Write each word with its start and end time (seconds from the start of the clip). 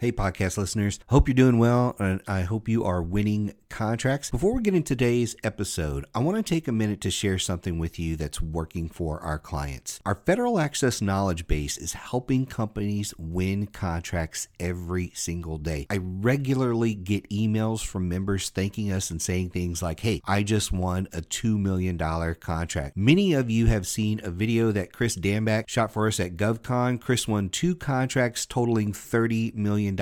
Hey, 0.00 0.12
podcast 0.12 0.56
listeners. 0.56 0.98
Hope 1.08 1.28
you're 1.28 1.34
doing 1.34 1.58
well, 1.58 1.94
and 1.98 2.22
I 2.26 2.40
hope 2.40 2.70
you 2.70 2.84
are 2.84 3.02
winning 3.02 3.52
contracts. 3.70 4.30
Before 4.30 4.54
we 4.54 4.62
get 4.62 4.74
into 4.74 4.90
today's 4.90 5.36
episode, 5.44 6.04
I 6.14 6.18
want 6.18 6.36
to 6.36 6.42
take 6.42 6.66
a 6.66 6.72
minute 6.72 7.00
to 7.02 7.10
share 7.10 7.38
something 7.38 7.78
with 7.78 7.98
you 7.98 8.16
that's 8.16 8.42
working 8.42 8.88
for 8.88 9.20
our 9.20 9.38
clients. 9.38 10.00
Our 10.04 10.20
federal 10.26 10.58
access 10.58 11.00
knowledge 11.00 11.46
base 11.46 11.78
is 11.78 11.92
helping 11.92 12.44
companies 12.44 13.14
win 13.16 13.68
contracts 13.68 14.48
every 14.58 15.12
single 15.14 15.58
day. 15.58 15.86
I 15.88 15.98
regularly 16.02 16.94
get 16.94 17.30
emails 17.30 17.86
from 17.86 18.08
members 18.08 18.50
thanking 18.50 18.92
us 18.92 19.10
and 19.10 19.22
saying 19.22 19.50
things 19.50 19.80
like, 19.80 20.00
Hey, 20.00 20.20
I 20.26 20.42
just 20.42 20.72
won 20.72 21.06
a 21.12 21.20
$2 21.20 21.58
million 21.58 21.96
contract. 21.96 22.96
Many 22.96 23.32
of 23.32 23.48
you 23.50 23.66
have 23.66 23.86
seen 23.86 24.20
a 24.24 24.30
video 24.30 24.72
that 24.72 24.92
Chris 24.92 25.16
Danback 25.16 25.68
shot 25.68 25.92
for 25.92 26.08
us 26.08 26.18
at 26.18 26.36
GovCon. 26.36 27.00
Chris 27.00 27.28
won 27.28 27.48
two 27.48 27.76
contracts 27.76 28.44
totaling 28.44 28.92
$30 28.92 29.54
million. 29.54 29.96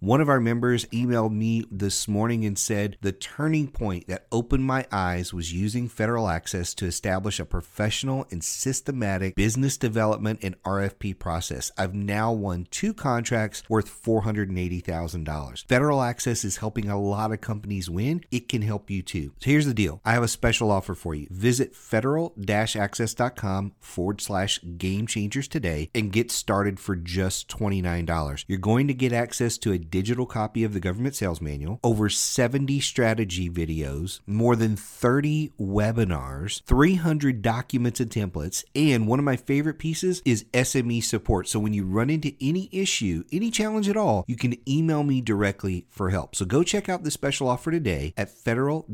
One 0.00 0.20
of 0.20 0.28
our 0.28 0.40
members 0.40 0.84
emailed 0.86 1.32
me 1.32 1.64
this 1.70 2.08
morning 2.08 2.44
and 2.44 2.58
said 2.58 2.96
the 3.00 3.11
turning 3.12 3.68
point 3.68 4.06
that 4.08 4.26
opened 4.32 4.64
my 4.64 4.86
eyes 4.90 5.32
was 5.32 5.52
using 5.52 5.88
federal 5.88 6.28
access 6.28 6.74
to 6.74 6.86
establish 6.86 7.38
a 7.38 7.44
professional 7.44 8.26
and 8.30 8.42
systematic 8.42 9.34
business 9.34 9.76
development 9.76 10.40
and 10.42 10.60
RFP 10.62 11.18
process. 11.18 11.70
I've 11.76 11.94
now 11.94 12.32
won 12.32 12.66
two 12.70 12.94
contracts 12.94 13.62
worth 13.68 14.02
$480,000. 14.02 15.68
Federal 15.68 16.02
access 16.02 16.44
is 16.44 16.58
helping 16.58 16.88
a 16.88 17.00
lot 17.00 17.32
of 17.32 17.40
companies 17.40 17.90
win. 17.90 18.24
It 18.30 18.48
can 18.48 18.62
help 18.62 18.90
you 18.90 19.02
too. 19.02 19.32
So 19.40 19.50
here's 19.50 19.66
the 19.66 19.74
deal 19.74 20.00
I 20.04 20.12
have 20.12 20.22
a 20.22 20.28
special 20.28 20.70
offer 20.70 20.94
for 20.94 21.14
you. 21.14 21.26
Visit 21.30 21.74
federal 21.74 22.34
access.com 22.48 23.72
forward 23.80 24.20
slash 24.20 24.60
game 24.78 25.06
changers 25.06 25.48
today 25.48 25.90
and 25.94 26.12
get 26.12 26.30
started 26.30 26.78
for 26.78 26.96
just 26.96 27.48
$29. 27.48 28.44
You're 28.46 28.58
going 28.58 28.88
to 28.88 28.94
get 28.94 29.12
access 29.12 29.58
to 29.58 29.72
a 29.72 29.78
digital 29.78 30.26
copy 30.26 30.64
of 30.64 30.74
the 30.74 30.80
government 30.80 31.14
sales 31.14 31.40
manual, 31.40 31.80
over 31.82 32.08
70 32.08 32.80
strategy 33.02 33.50
videos, 33.50 34.20
more 34.28 34.54
than 34.54 34.76
30 34.76 35.50
webinars, 35.60 36.62
300 36.62 37.42
documents 37.42 37.98
and 37.98 38.12
templates, 38.12 38.62
and 38.76 39.08
one 39.08 39.18
of 39.18 39.24
my 39.24 39.34
favorite 39.34 39.80
pieces 39.80 40.22
is 40.24 40.44
SME 40.54 41.02
support. 41.02 41.48
So 41.48 41.58
when 41.58 41.74
you 41.74 41.84
run 41.84 42.10
into 42.10 42.32
any 42.40 42.68
issue, 42.70 43.24
any 43.32 43.50
challenge 43.50 43.88
at 43.88 43.96
all, 43.96 44.24
you 44.28 44.36
can 44.36 44.54
email 44.70 45.02
me 45.02 45.20
directly 45.20 45.84
for 45.90 46.10
help. 46.10 46.36
So 46.36 46.44
go 46.44 46.62
check 46.62 46.88
out 46.88 47.02
the 47.02 47.10
special 47.10 47.48
offer 47.48 47.72
today 47.72 48.14
at 48.16 48.30
federal 48.30 48.86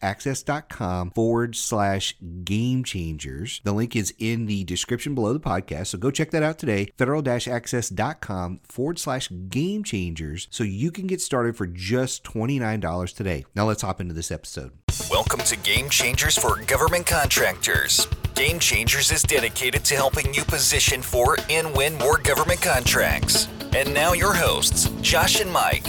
access.com 0.00 1.10
forward 1.10 1.56
slash 1.56 2.14
game 2.44 2.84
changers. 2.84 3.60
The 3.64 3.72
link 3.72 3.96
is 3.96 4.14
in 4.16 4.46
the 4.46 4.62
description 4.62 5.16
below 5.16 5.32
the 5.32 5.40
podcast. 5.40 5.88
So 5.88 5.98
go 5.98 6.12
check 6.12 6.30
that 6.30 6.44
out 6.44 6.60
today. 6.60 6.92
Federal 6.96 7.28
access.com 7.28 8.60
forward 8.62 9.00
slash 9.00 9.28
game 9.48 9.82
changers 9.82 10.46
so 10.52 10.62
you 10.62 10.92
can 10.92 11.08
get 11.08 11.20
started 11.20 11.56
for 11.56 11.66
just 11.66 12.22
$29 12.22 13.12
today. 13.12 13.44
Now 13.56 13.64
let's 13.68 13.80
hop 13.80 14.02
into 14.02 14.12
this 14.12 14.30
episode. 14.30 14.72
Welcome 15.10 15.40
to 15.40 15.56
Game 15.56 15.88
Changers 15.88 16.36
for 16.36 16.62
Government 16.66 17.06
Contractors. 17.06 18.06
Game 18.34 18.58
Changers 18.58 19.10
is 19.10 19.22
dedicated 19.22 19.82
to 19.86 19.94
helping 19.94 20.34
you 20.34 20.44
position 20.44 21.00
for 21.00 21.38
and 21.48 21.74
win 21.74 21.96
more 21.96 22.18
government 22.18 22.60
contracts. 22.60 23.48
And 23.74 23.94
now 23.94 24.12
your 24.12 24.34
hosts, 24.34 24.90
Josh 25.00 25.40
and 25.40 25.50
Mike. 25.50 25.86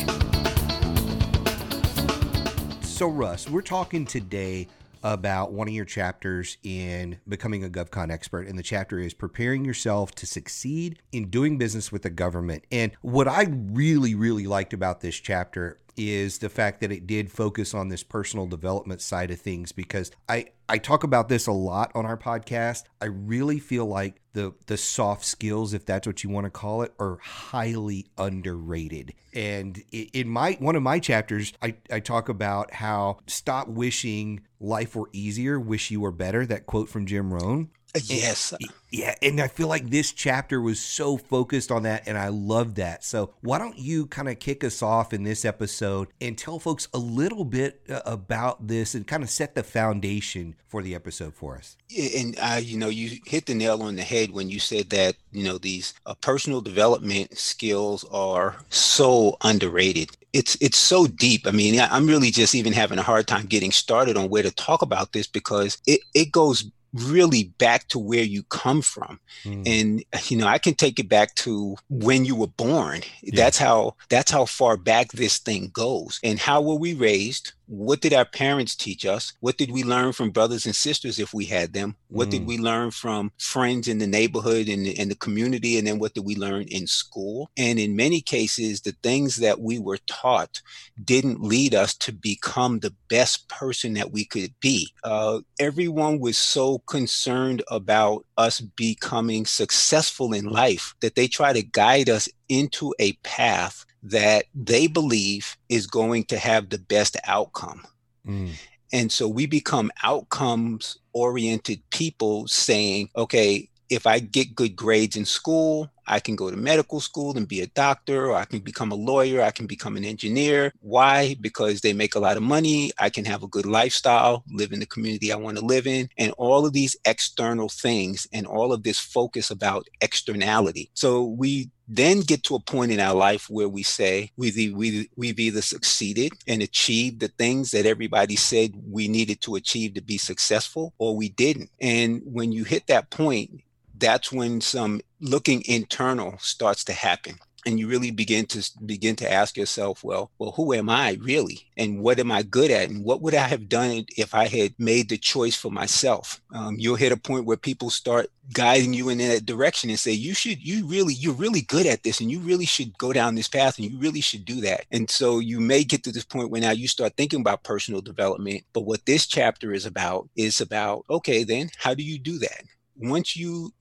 So, 2.84 3.10
Russ, 3.10 3.50
we're 3.50 3.62
talking 3.62 4.06
today 4.06 4.70
about 5.04 5.52
one 5.52 5.68
of 5.68 5.74
your 5.74 5.84
chapters 5.84 6.58
in 6.64 7.20
becoming 7.28 7.66
a 7.66 7.70
GovCon 7.70 8.12
expert. 8.12 8.48
And 8.48 8.58
the 8.58 8.64
chapter 8.64 8.98
is 8.98 9.14
preparing 9.14 9.66
yourself 9.66 10.16
to 10.16 10.26
succeed 10.26 11.00
in 11.12 11.30
doing 11.30 11.58
business 11.58 11.92
with 11.92 12.04
the 12.04 12.10
government. 12.10 12.64
And 12.72 12.94
what 13.02 13.28
I 13.28 13.48
really, 13.52 14.16
really 14.16 14.48
liked 14.48 14.72
about 14.72 15.02
this 15.02 15.20
chapter 15.20 15.80
is 15.98 16.38
the 16.38 16.50
fact 16.50 16.80
that 16.82 16.92
it 16.92 17.08
did 17.08 17.32
focus 17.32 17.74
on 17.74 17.90
this 17.90 18.04
personal 18.04 18.46
development 18.46 19.02
side 19.02 19.32
of 19.32 19.42
things 19.42 19.72
because 19.72 20.12
I 20.30 20.48
I 20.70 20.78
talk 20.78 21.04
about 21.04 21.30
this 21.30 21.48
a 21.48 21.52
lot 21.52 21.92
on 21.96 22.06
our 22.06 22.18
podcast. 22.18 22.84
I 23.02 23.06
really 23.06 23.60
feel 23.60 23.86
like 23.86 24.22
the 24.34 24.54
the 24.68 24.78
soft 24.78 25.26
skills, 25.26 25.74
if 25.74 25.86
that's 25.86 26.06
what 26.06 26.24
you 26.24 26.30
want 26.30 26.46
to 26.46 26.52
call 26.52 26.84
it, 26.84 26.94
are 27.00 27.18
highly 27.22 28.08
underrated. 28.18 29.14
And 29.34 29.84
in 29.92 30.28
my 30.28 30.58
one 30.60 30.76
of 30.76 30.84
my 30.84 31.00
chapters, 31.00 31.54
I, 31.62 31.76
I 31.92 32.00
talk 32.00 32.30
about 32.30 32.74
how 32.76 33.18
stop 33.26 33.68
wishing 33.68 34.42
life 34.60 34.96
were 34.96 35.10
easier, 35.14 35.60
wish 35.60 35.90
you 35.90 36.02
were 36.02 36.12
better. 36.12 36.46
That 36.46 36.66
quote 36.66 36.90
from 36.90 37.06
Jim 37.06 37.34
Rohn. 37.34 37.70
Yes. 37.96 38.54
Yeah, 38.90 39.16
and 39.22 39.42
I 39.42 39.48
feel 39.48 39.68
like 39.68 39.90
this 39.90 40.14
chapter 40.14 40.62
was 40.62 40.80
so 40.80 41.18
focused 41.18 41.72
on 41.72 41.84
that, 41.84 42.08
and 42.08 42.18
I 42.18 42.30
love 42.30 42.76
that. 42.76 43.04
So, 43.04 43.34
why 43.42 43.58
don't 43.58 43.78
you 43.78 44.06
kind 44.06 44.30
of 44.30 44.40
kick 44.40 44.64
us 44.64 44.82
off 44.82 45.14
in 45.14 45.24
this 45.24 45.44
episode 45.44 46.08
and 46.22 46.38
tell 46.38 46.58
folks 46.58 46.88
a 46.94 46.98
little 46.98 47.44
bit 47.44 47.82
uh, 47.90 48.02
about 48.06 48.68
this 48.68 48.96
and 48.96 49.06
kind 49.06 49.24
of 49.24 49.30
set 49.30 49.56
the 49.56 49.64
foundation 49.64 50.56
for 50.70 50.82
the 50.82 50.96
episode 50.96 51.34
for 51.34 51.58
us? 51.58 51.76
And 51.98 52.38
uh, 52.42 52.62
you 52.64 52.78
know, 52.78 52.88
you 52.88 53.20
hit 53.26 53.46
the 53.46 53.56
nail 53.56 53.82
on 53.82 53.98
the 53.98 54.04
head 54.04 54.32
when 54.32 54.50
you 54.50 54.60
said 54.60 54.90
that 54.92 55.16
you 55.34 55.44
know 55.44 55.58
these 55.58 55.94
uh, 56.06 56.14
personal 56.16 56.62
development 56.62 57.38
skills 57.38 58.06
are 58.12 58.56
so 58.70 59.38
underrated. 59.42 60.12
It's 60.32 60.56
it's 60.62 60.78
so 60.78 61.08
deep. 61.08 61.46
I 61.46 61.52
mean, 61.52 61.80
I'm 61.80 62.08
really 62.08 62.32
just 62.32 62.56
even 62.56 62.72
having 62.72 63.00
a 63.00 63.04
hard 63.04 63.28
time 63.28 63.48
getting 63.48 63.72
started 63.72 64.16
on 64.16 64.30
where 64.30 64.44
to 64.44 64.52
talk 64.52 64.82
about 64.82 65.12
this 65.12 65.28
because 65.28 65.78
it 65.86 66.02
it 66.14 66.32
goes 66.32 66.70
really 66.94 67.54
back 67.58 67.88
to 67.88 68.00
where 68.00 68.24
you 68.24 68.44
come 68.44 68.82
from 68.82 69.20
mm. 69.44 69.64
and 69.66 70.04
you 70.30 70.38
know 70.38 70.48
i 70.48 70.58
can 70.58 70.74
take 70.74 71.00
it 71.00 71.10
back 71.10 71.34
to 71.36 71.76
when 71.90 72.26
you 72.26 72.36
were 72.36 72.48
born 72.48 73.02
yeah. 73.22 73.34
that's 73.36 73.58
how 73.58 73.96
that's 74.10 74.32
how 74.32 74.46
far 74.46 74.78
back 74.78 75.12
this 75.12 75.38
thing 75.38 75.70
goes 75.74 76.20
and 76.24 76.40
how 76.40 76.62
were 76.62 76.76
we 76.76 76.94
raised 76.94 77.54
what 77.68 78.00
did 78.02 78.14
our 78.14 78.26
parents 78.26 78.76
teach 78.76 79.06
us? 79.06 79.34
What 79.42 79.58
did 79.58 79.72
we 79.72 79.84
learn 79.84 80.14
from 80.14 80.32
brothers 80.32 80.66
and 80.66 80.76
sisters 80.76 81.20
if 81.20 81.34
we 81.34 81.46
had 81.46 81.74
them? 81.74 81.96
What 82.08 82.30
mm. 82.30 82.32
did 82.32 82.48
we 82.48 82.58
learn 82.58 82.92
from 82.92 83.32
friends 83.38 83.88
in 83.88 83.98
the 83.98 84.08
neighborhood 84.08 84.70
and 84.70 84.88
in 84.88 85.10
the 85.10 85.16
community? 85.16 85.78
And 85.78 85.86
then 85.86 86.00
what 86.00 86.14
did 86.14 86.26
we 86.26 86.36
learn 86.36 86.64
in 86.64 86.88
school? 86.88 87.52
And 87.58 87.78
in 87.78 87.96
many 87.96 88.22
cases, 88.22 88.82
the 88.82 88.96
things 89.04 89.38
that 89.38 89.60
we 89.60 89.80
were 89.80 90.00
taught 90.08 90.62
didn't 91.04 91.42
lead 91.42 91.76
us 91.76 91.94
to 91.96 92.14
become 92.14 92.80
the 92.80 92.94
best 93.10 93.48
person 93.50 93.94
that 93.96 94.12
we 94.12 94.24
could 94.24 94.54
be. 94.62 94.94
Uh, 95.04 95.42
everyone 95.60 96.20
was 96.20 96.38
so 96.38 96.77
concerned 96.80 97.64
about 97.70 98.26
us 98.38 98.62
becoming 98.62 99.46
successful 99.46 100.34
in 100.34 100.46
life 100.46 100.96
that 101.02 101.16
they 101.16 101.28
try 101.28 101.54
to 101.54 101.64
guide 101.64 102.10
us 102.10 102.30
into 102.50 102.94
a 103.00 103.14
path 103.24 103.86
that 104.04 104.46
they 104.54 104.88
believe 104.88 105.58
is 105.70 105.88
going 105.88 106.24
to 106.26 106.38
have 106.38 106.70
the 106.70 106.78
best 106.78 107.18
outcome. 107.26 107.86
Mm. 108.26 108.52
And 108.94 109.12
so 109.12 109.28
we 109.28 109.46
become 109.46 109.92
outcomes 110.04 110.98
oriented 111.14 111.82
people 111.90 112.48
saying, 112.48 113.10
okay, 113.16 113.70
if 113.90 114.08
I 114.08 114.20
get 114.20 114.56
good 114.56 114.76
grades 114.76 115.16
in 115.16 115.26
school, 115.26 115.90
I 116.08 116.20
can 116.20 116.36
go 116.36 116.50
to 116.50 116.58
medical 116.58 117.00
school 117.00 117.38
and 117.38 117.48
be 117.48 117.62
a 117.62 117.68
doctor, 117.68 118.28
or 118.28 118.36
I 118.36 118.46
can 118.46 118.60
become 118.60 118.92
a 118.92 118.96
lawyer, 118.96 119.42
I 119.42 119.52
can 119.52 119.68
become 119.68 119.98
an 119.98 120.06
engineer. 120.06 120.72
Why? 120.80 121.36
Because 121.40 121.82
they 121.82 121.94
make 121.94 122.16
a 122.16 122.20
lot 122.20 122.38
of 122.38 122.44
money. 122.44 122.92
I 123.00 123.10
can 123.10 123.26
have 123.26 123.44
a 123.44 123.48
good 123.48 123.66
lifestyle, 123.66 124.44
live 124.52 124.72
in 124.72 124.80
the 124.80 124.86
community 124.86 125.32
I 125.32 125.36
want 125.36 125.58
to 125.58 125.66
live 125.66 125.88
in, 125.88 126.10
and 126.18 126.32
all 126.38 126.66
of 126.66 126.74
these 126.74 126.96
external 127.06 127.70
things 127.70 128.28
and 128.32 128.48
all 128.48 128.74
of 128.74 128.84
this 128.84 129.00
focus 129.00 129.52
about 129.52 129.88
externality. 130.02 130.90
So 130.94 131.24
we 131.24 131.70
then 131.90 132.20
get 132.20 132.44
to 132.44 132.56
a 132.56 132.60
point 132.60 132.92
in 132.92 133.00
our 133.00 133.16
life 133.16 133.50
where 133.50 133.70
we 133.70 133.82
say 133.82 134.32
we've, 134.36 134.76
we, 134.76 135.10
we've 135.16 135.40
either 135.40 135.62
succeeded 135.62 136.34
and 136.46 136.62
achieved 136.62 137.22
the 137.22 137.30
things 137.30 137.72
that 137.72 137.86
everybody 137.86 138.36
said 138.36 138.74
we 138.90 139.08
needed 139.08 139.40
to 139.42 139.56
achieve 139.56 139.94
to 139.94 140.02
be 140.02 140.18
successful, 140.18 140.94
or 140.98 141.16
we 141.16 141.30
didn't. 141.30 141.70
And 141.80 142.22
when 142.26 142.52
you 142.52 142.66
hit 142.66 142.88
that 142.88 143.10
point, 143.10 143.62
that's 144.00 144.32
when 144.32 144.62
some 144.62 145.02
looking 145.20 145.64
internal 145.66 146.38
starts 146.40 146.84
to 146.86 146.94
happen. 146.94 147.36
And 147.66 147.78
you 147.78 147.90
really 147.90 148.12
begin 148.12 148.46
to 148.46 148.72
begin 148.86 149.18
to 149.18 149.30
ask 149.30 149.58
yourself 149.58 150.02
well 150.02 150.32
well 150.40 150.52
who 150.52 150.74
am 150.74 150.90
i 150.90 151.18
really? 151.22 151.68
And 151.76 152.00
what 152.00 152.18
am 152.18 152.32
i 152.32 152.42
good 152.42 152.72
at? 152.72 152.90
And 152.90 153.04
what 153.04 153.22
would 153.22 153.36
i 153.36 153.46
have 153.46 153.68
done 153.68 154.06
if 154.16 154.34
i 154.34 154.48
had 154.48 154.74
made 154.78 155.10
the 155.10 155.18
choice 155.18 155.56
for 155.56 155.70
myself? 155.70 156.40
Um, 156.54 156.78
you'll 156.80 156.96
hit 156.96 157.12
a 157.12 157.18
point 157.18 157.46
where 157.46 157.58
people 157.58 157.90
start 157.90 158.28
guiding 158.54 158.94
you 158.94 159.10
in 159.10 159.18
that 159.18 159.46
direction 159.46 159.90
and 159.90 160.00
say 160.00 160.12
you 160.12 160.34
should 160.34 160.66
you 160.66 160.88
really 160.88 161.14
you're 161.16 161.34
really 161.34 161.62
good 161.62 161.86
at 161.86 162.04
this 162.04 162.22
and 162.22 162.32
you 162.32 162.40
really 162.40 162.66
should 162.66 162.98
go 162.98 163.12
down 163.12 163.36
this 163.36 163.50
path 163.50 163.78
and 163.78 163.92
you 163.92 164.00
really 164.00 164.22
should 164.22 164.46
do 164.46 164.62
that. 164.62 164.86
And 164.92 165.10
so 165.10 165.40
you 165.40 165.60
may 165.60 165.84
get 165.84 166.04
to 166.04 166.12
this 166.14 166.24
point 166.24 166.52
where 166.52 166.62
now 166.62 166.72
you 166.72 166.88
start 166.88 167.18
thinking 167.18 167.42
about 167.42 167.64
personal 167.64 168.00
development 168.00 168.64
but 168.72 168.86
what 168.86 169.06
this 169.06 169.28
chapter 169.28 169.74
is 169.74 169.86
about 169.86 170.30
is 170.38 170.62
about 170.62 171.04
okay 171.10 171.44
then 171.44 171.70
how 171.78 171.94
do 171.94 172.04
you 172.04 172.18
do 172.18 172.38
that? 172.40 172.64
Once 172.96 173.36
you 173.36 173.74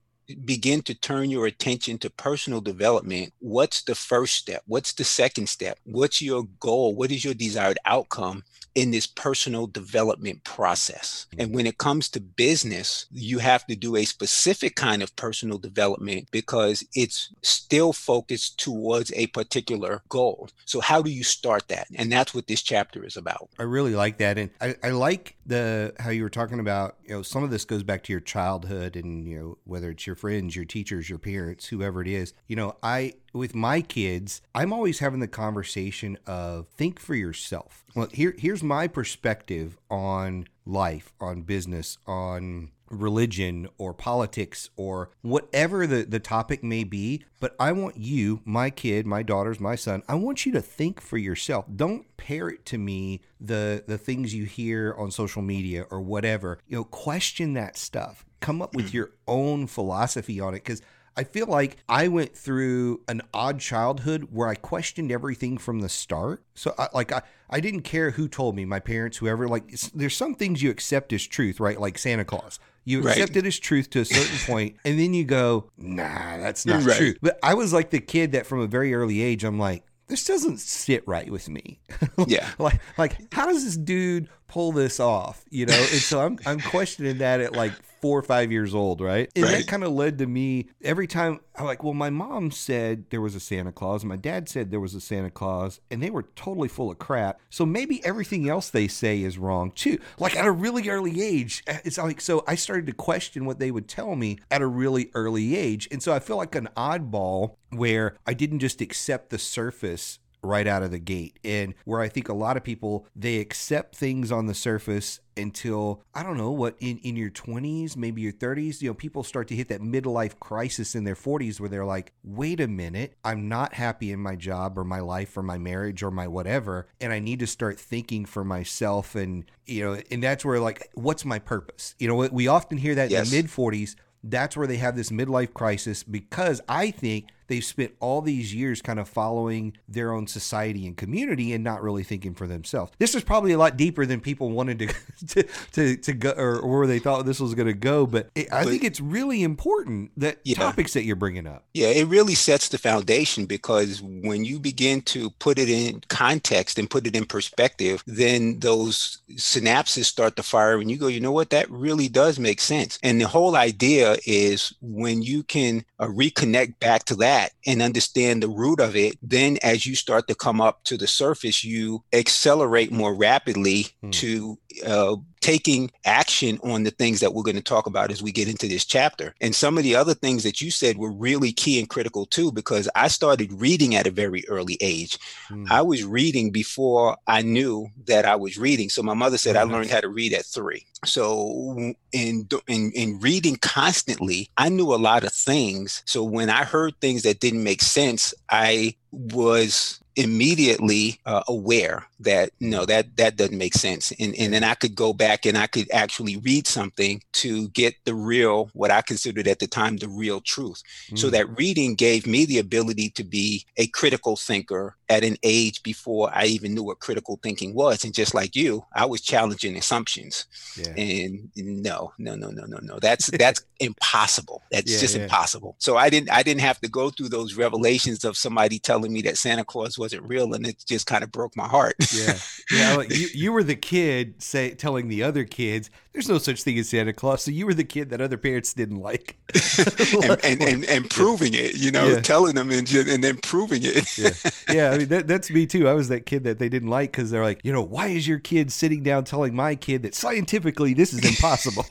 begin 0.44 0.82
to 0.82 0.94
turn 0.94 1.30
your 1.30 1.46
attention 1.46 1.98
to 1.98 2.10
personal 2.10 2.60
development, 2.60 3.32
what's 3.38 3.82
the 3.82 3.94
first 3.94 4.34
step? 4.34 4.62
What's 4.66 4.92
the 4.92 5.04
second 5.04 5.48
step? 5.48 5.78
What's 5.84 6.20
your 6.22 6.44
goal? 6.60 6.94
What 6.94 7.10
is 7.10 7.24
your 7.24 7.34
desired 7.34 7.78
outcome? 7.84 8.44
in 8.76 8.90
this 8.90 9.06
personal 9.06 9.66
development 9.66 10.44
process. 10.44 11.26
And 11.38 11.54
when 11.54 11.66
it 11.66 11.78
comes 11.78 12.10
to 12.10 12.20
business, 12.20 13.06
you 13.10 13.38
have 13.38 13.66
to 13.68 13.74
do 13.74 13.96
a 13.96 14.04
specific 14.04 14.76
kind 14.76 15.02
of 15.02 15.16
personal 15.16 15.56
development 15.56 16.28
because 16.30 16.86
it's 16.94 17.32
still 17.42 17.94
focused 17.94 18.60
towards 18.60 19.10
a 19.14 19.28
particular 19.28 20.02
goal. 20.10 20.50
So, 20.66 20.80
how 20.80 21.00
do 21.00 21.10
you 21.10 21.24
start 21.24 21.68
that? 21.68 21.88
And 21.96 22.12
that's 22.12 22.34
what 22.34 22.48
this 22.48 22.62
chapter 22.62 23.02
is 23.02 23.16
about. 23.16 23.48
I 23.58 23.62
really 23.62 23.94
like 23.94 24.18
that. 24.18 24.36
And 24.36 24.50
I, 24.60 24.74
I 24.82 24.90
like 24.90 25.36
the 25.46 25.94
how 25.98 26.10
you 26.10 26.22
were 26.22 26.28
talking 26.28 26.60
about, 26.60 26.96
you 27.02 27.14
know, 27.14 27.22
some 27.22 27.42
of 27.42 27.50
this 27.50 27.64
goes 27.64 27.82
back 27.82 28.02
to 28.04 28.12
your 28.12 28.20
childhood 28.20 28.94
and, 28.94 29.26
you 29.26 29.38
know, 29.38 29.58
whether 29.64 29.90
it's 29.90 30.06
your 30.06 30.15
friends, 30.16 30.56
your 30.56 30.64
teachers, 30.64 31.08
your 31.08 31.18
parents, 31.18 31.66
whoever 31.66 32.02
it 32.02 32.08
is. 32.08 32.34
You 32.46 32.56
know, 32.56 32.76
I 32.82 33.14
with 33.32 33.54
my 33.54 33.80
kids, 33.80 34.40
I'm 34.54 34.72
always 34.72 34.98
having 34.98 35.20
the 35.20 35.28
conversation 35.28 36.18
of 36.26 36.68
think 36.68 36.98
for 36.98 37.14
yourself. 37.14 37.84
Well, 37.94 38.08
here 38.12 38.34
here's 38.38 38.62
my 38.62 38.88
perspective 38.88 39.76
on 39.90 40.48
life, 40.64 41.12
on 41.20 41.42
business, 41.42 41.98
on 42.06 42.70
religion 42.90 43.68
or 43.78 43.92
politics 43.92 44.70
or 44.76 45.10
whatever 45.22 45.86
the, 45.86 46.04
the 46.04 46.20
topic 46.20 46.62
may 46.62 46.84
be. 46.84 47.24
But 47.40 47.54
I 47.58 47.72
want 47.72 47.96
you, 47.96 48.40
my 48.44 48.70
kid, 48.70 49.06
my 49.06 49.22
daughters, 49.22 49.60
my 49.60 49.76
son, 49.76 50.02
I 50.08 50.14
want 50.14 50.46
you 50.46 50.52
to 50.52 50.62
think 50.62 51.00
for 51.00 51.18
yourself. 51.18 51.66
Don't 51.74 52.04
parrot 52.16 52.64
to 52.66 52.78
me 52.78 53.20
the 53.40 53.84
the 53.86 53.98
things 53.98 54.34
you 54.34 54.44
hear 54.44 54.94
on 54.98 55.10
social 55.10 55.42
media 55.42 55.86
or 55.90 56.00
whatever. 56.00 56.58
You 56.66 56.78
know, 56.78 56.84
question 56.84 57.54
that 57.54 57.76
stuff. 57.76 58.24
Come 58.46 58.62
up 58.62 58.76
with 58.76 58.90
mm. 58.90 58.92
your 58.92 59.10
own 59.26 59.66
philosophy 59.66 60.38
on 60.38 60.54
it 60.54 60.62
because 60.62 60.80
I 61.16 61.24
feel 61.24 61.48
like 61.48 61.78
I 61.88 62.06
went 62.06 62.36
through 62.36 63.00
an 63.08 63.22
odd 63.34 63.58
childhood 63.58 64.28
where 64.30 64.46
I 64.46 64.54
questioned 64.54 65.10
everything 65.10 65.58
from 65.58 65.80
the 65.80 65.88
start. 65.88 66.44
So, 66.54 66.72
I, 66.78 66.86
like, 66.94 67.10
I, 67.10 67.22
I 67.50 67.58
didn't 67.58 67.80
care 67.82 68.12
who 68.12 68.28
told 68.28 68.54
me, 68.54 68.64
my 68.64 68.78
parents, 68.78 69.16
whoever. 69.16 69.48
Like, 69.48 69.68
there's 69.92 70.16
some 70.16 70.36
things 70.36 70.62
you 70.62 70.70
accept 70.70 71.12
as 71.12 71.26
truth, 71.26 71.58
right? 71.58 71.80
Like 71.80 71.98
Santa 71.98 72.24
Claus. 72.24 72.60
You 72.84 73.00
right. 73.00 73.16
accept 73.16 73.34
it 73.34 73.44
as 73.46 73.58
truth 73.58 73.90
to 73.90 74.00
a 74.02 74.04
certain 74.04 74.38
point, 74.46 74.76
and 74.84 74.96
then 74.96 75.12
you 75.12 75.24
go, 75.24 75.72
nah, 75.76 76.36
that's 76.36 76.64
not 76.64 76.84
right. 76.84 76.96
true. 76.96 77.14
But 77.20 77.40
I 77.42 77.54
was 77.54 77.72
like 77.72 77.90
the 77.90 77.98
kid 77.98 78.30
that 78.30 78.46
from 78.46 78.60
a 78.60 78.68
very 78.68 78.94
early 78.94 79.22
age, 79.22 79.42
I'm 79.42 79.58
like, 79.58 79.82
this 80.08 80.24
doesn't 80.24 80.60
sit 80.60 81.02
right 81.06 81.30
with 81.30 81.48
me. 81.48 81.80
yeah. 82.26 82.48
like 82.58 82.80
like 82.96 83.32
how 83.32 83.46
does 83.46 83.64
this 83.64 83.76
dude 83.76 84.28
pull 84.48 84.72
this 84.72 85.00
off? 85.00 85.44
You 85.50 85.66
know? 85.66 85.74
And 85.74 86.00
so 86.00 86.20
I'm 86.20 86.38
I'm 86.46 86.60
questioning 86.60 87.18
that 87.18 87.40
at 87.40 87.52
like 87.52 87.72
four 88.00 88.18
or 88.18 88.22
five 88.22 88.52
years 88.52 88.74
old, 88.74 89.00
right? 89.00 89.30
And 89.34 89.44
right. 89.44 89.58
that 89.58 89.66
kind 89.66 89.82
of 89.82 89.92
led 89.92 90.18
to 90.18 90.26
me 90.26 90.68
every 90.82 91.06
time 91.06 91.40
I'm 91.56 91.64
like, 91.64 91.82
well, 91.82 91.94
my 91.94 92.10
mom 92.10 92.50
said 92.50 93.06
there 93.10 93.20
was 93.20 93.34
a 93.34 93.40
Santa 93.40 93.72
Claus, 93.72 94.02
and 94.02 94.08
my 94.08 94.16
dad 94.16 94.48
said 94.48 94.70
there 94.70 94.80
was 94.80 94.94
a 94.94 95.00
Santa 95.00 95.30
Claus, 95.30 95.80
and 95.90 96.02
they 96.02 96.10
were 96.10 96.22
totally 96.36 96.68
full 96.68 96.90
of 96.90 96.98
crap. 96.98 97.40
So 97.50 97.64
maybe 97.64 98.04
everything 98.04 98.48
else 98.48 98.70
they 98.70 98.88
say 98.88 99.22
is 99.22 99.38
wrong 99.38 99.72
too. 99.72 99.98
Like 100.18 100.36
at 100.36 100.46
a 100.46 100.52
really 100.52 100.88
early 100.88 101.22
age, 101.22 101.64
eh, 101.66 101.80
it's 101.84 101.98
like 101.98 102.20
so 102.20 102.44
I 102.46 102.54
started 102.54 102.86
to 102.86 102.92
question 102.92 103.44
what 103.44 103.58
they 103.58 103.70
would 103.70 103.88
tell 103.88 104.14
me 104.14 104.38
at 104.50 104.62
a 104.62 104.66
really 104.66 105.10
early 105.14 105.56
age, 105.56 105.88
and 105.90 106.02
so 106.02 106.12
I 106.12 106.18
feel 106.18 106.36
like 106.36 106.54
an 106.54 106.68
oddball 106.76 107.56
where 107.70 108.16
I 108.26 108.34
didn't 108.34 108.60
just 108.60 108.80
accept 108.80 109.30
the 109.30 109.38
surface 109.38 110.18
right 110.46 110.66
out 110.66 110.82
of 110.82 110.90
the 110.90 110.98
gate. 110.98 111.38
And 111.44 111.74
where 111.84 112.00
I 112.00 112.08
think 112.08 112.28
a 112.28 112.34
lot 112.34 112.56
of 112.56 112.64
people 112.64 113.06
they 113.14 113.38
accept 113.38 113.96
things 113.96 114.32
on 114.32 114.46
the 114.46 114.54
surface 114.54 115.20
until 115.36 116.02
I 116.14 116.22
don't 116.22 116.38
know 116.38 116.50
what 116.50 116.76
in 116.80 116.98
in 116.98 117.16
your 117.16 117.30
20s, 117.30 117.96
maybe 117.96 118.22
your 118.22 118.32
30s, 118.32 118.80
you 118.80 118.88
know, 118.88 118.94
people 118.94 119.22
start 119.22 119.48
to 119.48 119.56
hit 119.56 119.68
that 119.68 119.80
midlife 119.80 120.38
crisis 120.38 120.94
in 120.94 121.04
their 121.04 121.14
40s 121.14 121.60
where 121.60 121.68
they're 121.68 121.84
like, 121.84 122.12
"Wait 122.24 122.60
a 122.60 122.68
minute, 122.68 123.14
I'm 123.24 123.48
not 123.48 123.74
happy 123.74 124.12
in 124.12 124.20
my 124.20 124.36
job 124.36 124.78
or 124.78 124.84
my 124.84 125.00
life 125.00 125.36
or 125.36 125.42
my 125.42 125.58
marriage 125.58 126.02
or 126.02 126.10
my 126.10 126.26
whatever, 126.28 126.88
and 127.00 127.12
I 127.12 127.18
need 127.18 127.40
to 127.40 127.46
start 127.46 127.78
thinking 127.78 128.24
for 128.24 128.44
myself 128.44 129.14
and, 129.14 129.44
you 129.66 129.84
know, 129.84 130.00
and 130.10 130.22
that's 130.22 130.44
where 130.44 130.60
like 130.60 130.90
what's 130.94 131.24
my 131.24 131.38
purpose? 131.38 131.94
You 131.98 132.08
know, 132.08 132.28
we 132.32 132.48
often 132.48 132.78
hear 132.78 132.94
that 132.94 133.10
yes. 133.10 133.26
in 133.26 133.30
the 133.30 133.42
mid 133.42 133.50
40s, 133.50 133.96
that's 134.30 134.56
where 134.56 134.66
they 134.66 134.76
have 134.76 134.96
this 134.96 135.10
midlife 135.10 135.52
crisis 135.52 136.02
because 136.02 136.60
I 136.68 136.90
think 136.90 137.28
they've 137.48 137.64
spent 137.64 137.92
all 138.00 138.20
these 138.20 138.54
years 138.54 138.82
kind 138.82 138.98
of 138.98 139.08
following 139.08 139.76
their 139.88 140.12
own 140.12 140.26
society 140.26 140.86
and 140.86 140.96
community 140.96 141.52
and 141.52 141.62
not 141.62 141.82
really 141.82 142.02
thinking 142.02 142.34
for 142.34 142.46
themselves. 142.46 142.92
This 142.98 143.14
is 143.14 143.24
probably 143.24 143.52
a 143.52 143.58
lot 143.58 143.76
deeper 143.76 144.06
than 144.06 144.20
people 144.20 144.50
wanted 144.50 144.78
to 144.80 144.86
to, 145.28 145.42
to, 145.72 145.96
to 145.96 146.12
go 146.12 146.30
or, 146.36 146.58
or, 146.58 146.78
where 146.78 146.86
they 146.86 146.98
thought 146.98 147.24
this 147.26 147.40
was 147.40 147.54
going 147.54 147.66
to 147.66 147.74
go. 147.74 148.06
But 148.06 148.30
it, 148.34 148.52
I 148.52 148.64
but, 148.64 148.70
think 148.70 148.84
it's 148.84 149.00
really 149.00 149.42
important 149.42 150.10
that 150.16 150.38
yeah. 150.44 150.56
topics 150.56 150.92
that 150.94 151.04
you're 151.04 151.16
bringing 151.16 151.46
up. 151.46 151.64
Yeah, 151.74 151.88
it 151.88 152.06
really 152.06 152.34
sets 152.34 152.68
the 152.68 152.78
foundation 152.78 153.46
because 153.46 154.02
when 154.02 154.44
you 154.44 154.58
begin 154.58 155.02
to 155.02 155.30
put 155.30 155.58
it 155.58 155.68
in 155.68 156.02
context 156.08 156.78
and 156.78 156.90
put 156.90 157.06
it 157.06 157.16
in 157.16 157.24
perspective, 157.24 158.02
then 158.06 158.60
those 158.60 159.18
synapses 159.32 160.04
start 160.04 160.36
to 160.36 160.42
fire 160.42 160.78
and 160.78 160.90
you 160.90 160.96
go, 160.96 161.06
you 161.06 161.20
know 161.20 161.32
what, 161.32 161.50
that 161.50 161.70
really 161.70 162.08
does 162.08 162.38
make 162.38 162.60
sense. 162.60 162.98
And 163.02 163.20
the 163.20 163.28
whole 163.28 163.56
idea 163.56 164.16
is 164.26 164.72
when 164.80 165.22
you 165.22 165.42
can 165.42 165.84
uh, 165.98 166.06
reconnect 166.06 166.78
back 166.78 167.04
to 167.04 167.16
that 167.16 167.52
and 167.66 167.82
understand 167.82 168.42
the 168.42 168.48
root 168.48 168.80
of 168.80 168.96
it, 168.96 169.16
then 169.22 169.58
as 169.62 169.86
you 169.86 169.94
start 169.94 170.28
to 170.28 170.34
come 170.34 170.60
up 170.60 170.84
to 170.84 170.96
the 170.96 171.06
surface, 171.06 171.64
you 171.64 172.02
accelerate 172.12 172.92
more 172.92 173.14
rapidly 173.14 173.86
hmm. 174.02 174.10
to 174.10 174.58
uh, 174.86 175.16
taking 175.46 175.88
action 176.04 176.58
on 176.64 176.82
the 176.82 176.90
things 176.90 177.20
that 177.20 177.32
we're 177.32 177.44
going 177.44 177.54
to 177.54 177.62
talk 177.62 177.86
about 177.86 178.10
as 178.10 178.20
we 178.20 178.32
get 178.32 178.48
into 178.48 178.66
this 178.66 178.84
chapter. 178.84 179.32
And 179.40 179.54
some 179.54 179.78
of 179.78 179.84
the 179.84 179.94
other 179.94 180.12
things 180.12 180.42
that 180.42 180.60
you 180.60 180.72
said 180.72 180.98
were 180.98 181.12
really 181.12 181.52
key 181.52 181.78
and 181.78 181.88
critical 181.88 182.26
too, 182.26 182.50
because 182.50 182.88
I 182.96 183.06
started 183.06 183.52
reading 183.52 183.94
at 183.94 184.08
a 184.08 184.10
very 184.10 184.42
early 184.48 184.76
age. 184.80 185.20
Mm. 185.48 185.70
I 185.70 185.82
was 185.82 186.02
reading 186.02 186.50
before 186.50 187.16
I 187.28 187.42
knew 187.42 187.86
that 188.06 188.24
I 188.24 188.34
was 188.34 188.58
reading. 188.58 188.90
So 188.90 189.04
my 189.04 189.14
mother 189.14 189.38
said 189.38 189.54
mm-hmm. 189.54 189.70
I 189.70 189.72
learned 189.72 189.90
how 189.92 190.00
to 190.00 190.08
read 190.08 190.32
at 190.32 190.44
three. 190.44 190.84
So 191.04 191.94
in, 192.10 192.48
in 192.66 192.90
in 192.92 193.20
reading 193.20 193.54
constantly, 193.56 194.50
I 194.56 194.68
knew 194.68 194.92
a 194.92 194.96
lot 194.96 195.22
of 195.22 195.32
things. 195.32 196.02
So 196.06 196.24
when 196.24 196.50
I 196.50 196.64
heard 196.64 197.00
things 197.00 197.22
that 197.22 197.38
didn't 197.38 197.62
make 197.62 197.82
sense, 197.82 198.34
I 198.50 198.96
was 199.16 200.00
immediately 200.16 201.20
uh, 201.26 201.42
aware 201.46 202.06
that 202.20 202.50
no 202.58 202.86
that 202.86 203.16
that 203.18 203.36
doesn't 203.36 203.58
make 203.58 203.74
sense 203.74 204.12
and 204.18 204.34
and 204.36 204.52
then 204.52 204.64
i 204.64 204.74
could 204.74 204.94
go 204.94 205.12
back 205.12 205.44
and 205.44 205.58
i 205.58 205.66
could 205.66 205.86
actually 205.92 206.38
read 206.38 206.66
something 206.66 207.22
to 207.32 207.68
get 207.68 207.94
the 208.06 208.14
real 208.14 208.70
what 208.72 208.90
i 208.90 209.02
considered 209.02 209.46
at 209.46 209.58
the 209.58 209.66
time 209.66 209.98
the 209.98 210.08
real 210.08 210.40
truth 210.40 210.82
mm. 211.10 211.18
so 211.18 211.28
that 211.28 211.46
reading 211.58 211.94
gave 211.94 212.26
me 212.26 212.46
the 212.46 212.58
ability 212.58 213.10
to 213.10 213.22
be 213.22 213.64
a 213.76 213.86
critical 213.88 214.36
thinker 214.36 214.96
at 215.08 215.22
an 215.22 215.36
age 215.42 215.82
before 215.82 216.30
i 216.34 216.44
even 216.46 216.74
knew 216.74 216.82
what 216.82 216.98
critical 216.98 217.38
thinking 217.42 217.74
was 217.74 218.04
and 218.04 218.14
just 218.14 218.34
like 218.34 218.56
you 218.56 218.84
i 218.94 219.04
was 219.04 219.20
challenging 219.20 219.76
assumptions 219.76 220.46
yeah. 220.76 220.94
and 220.96 221.50
no 221.56 222.12
no 222.18 222.34
no 222.34 222.50
no 222.50 222.64
no 222.64 222.78
no 222.82 222.98
that's 223.00 223.26
that's 223.38 223.62
impossible 223.80 224.62
that's 224.70 224.90
yeah, 224.90 224.98
just 224.98 225.16
yeah. 225.16 225.24
impossible 225.24 225.76
so 225.78 225.96
i 225.96 226.08
didn't 226.08 226.30
i 226.30 226.42
didn't 226.42 226.62
have 226.62 226.80
to 226.80 226.88
go 226.88 227.10
through 227.10 227.28
those 227.28 227.54
revelations 227.54 228.24
of 228.24 228.36
somebody 228.36 228.78
telling 228.78 229.12
me 229.12 229.20
that 229.20 229.36
santa 229.36 229.64
claus 229.64 229.98
was 229.98 230.06
wasn't 230.06 230.28
real, 230.28 230.54
and 230.54 230.64
it 230.66 230.84
just 230.86 231.06
kind 231.06 231.24
of 231.24 231.32
broke 231.32 231.56
my 231.56 231.66
heart. 231.66 231.96
yeah, 232.14 232.38
yeah. 232.70 233.02
you 233.10 233.28
you 233.34 233.52
were 233.52 233.64
the 233.64 233.74
kid 233.74 234.40
say 234.40 234.70
telling 234.70 235.08
the 235.08 235.22
other 235.22 235.44
kids 235.44 235.90
there's 236.16 236.30
no 236.30 236.38
such 236.38 236.62
thing 236.62 236.78
as 236.78 236.88
Santa 236.88 237.12
Claus, 237.12 237.42
so 237.42 237.50
you 237.50 237.66
were 237.66 237.74
the 237.74 237.84
kid 237.84 238.08
that 238.08 238.22
other 238.22 238.38
parents 238.38 238.72
didn't 238.72 239.00
like, 239.00 239.36
and, 240.24 240.42
and, 240.42 240.62
and, 240.62 240.84
and 240.86 241.10
proving 241.10 241.52
it, 241.52 241.76
you 241.76 241.90
know, 241.90 242.08
yeah. 242.08 242.20
telling 242.20 242.54
them 242.54 242.70
and 242.70 242.90
and 242.90 243.22
then 243.22 243.36
proving 243.36 243.82
it. 243.84 244.16
yeah, 244.18 244.30
yeah. 244.74 244.90
I 244.92 244.98
mean 244.98 245.08
that, 245.08 245.26
that's 245.26 245.50
me 245.50 245.66
too. 245.66 245.86
I 245.86 245.92
was 245.92 246.08
that 246.08 246.24
kid 246.24 246.44
that 246.44 246.58
they 246.58 246.70
didn't 246.70 246.88
like 246.88 247.12
because 247.12 247.30
they're 247.30 247.42
like, 247.42 247.60
you 247.64 247.72
know, 247.72 247.82
why 247.82 248.06
is 248.06 248.26
your 248.26 248.38
kid 248.38 248.72
sitting 248.72 249.02
down 249.02 249.24
telling 249.24 249.54
my 249.54 249.74
kid 249.74 250.04
that 250.04 250.14
scientifically 250.14 250.94
this 250.94 251.12
is 251.12 251.22
impossible? 251.22 251.84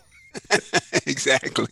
exactly. 1.05 1.67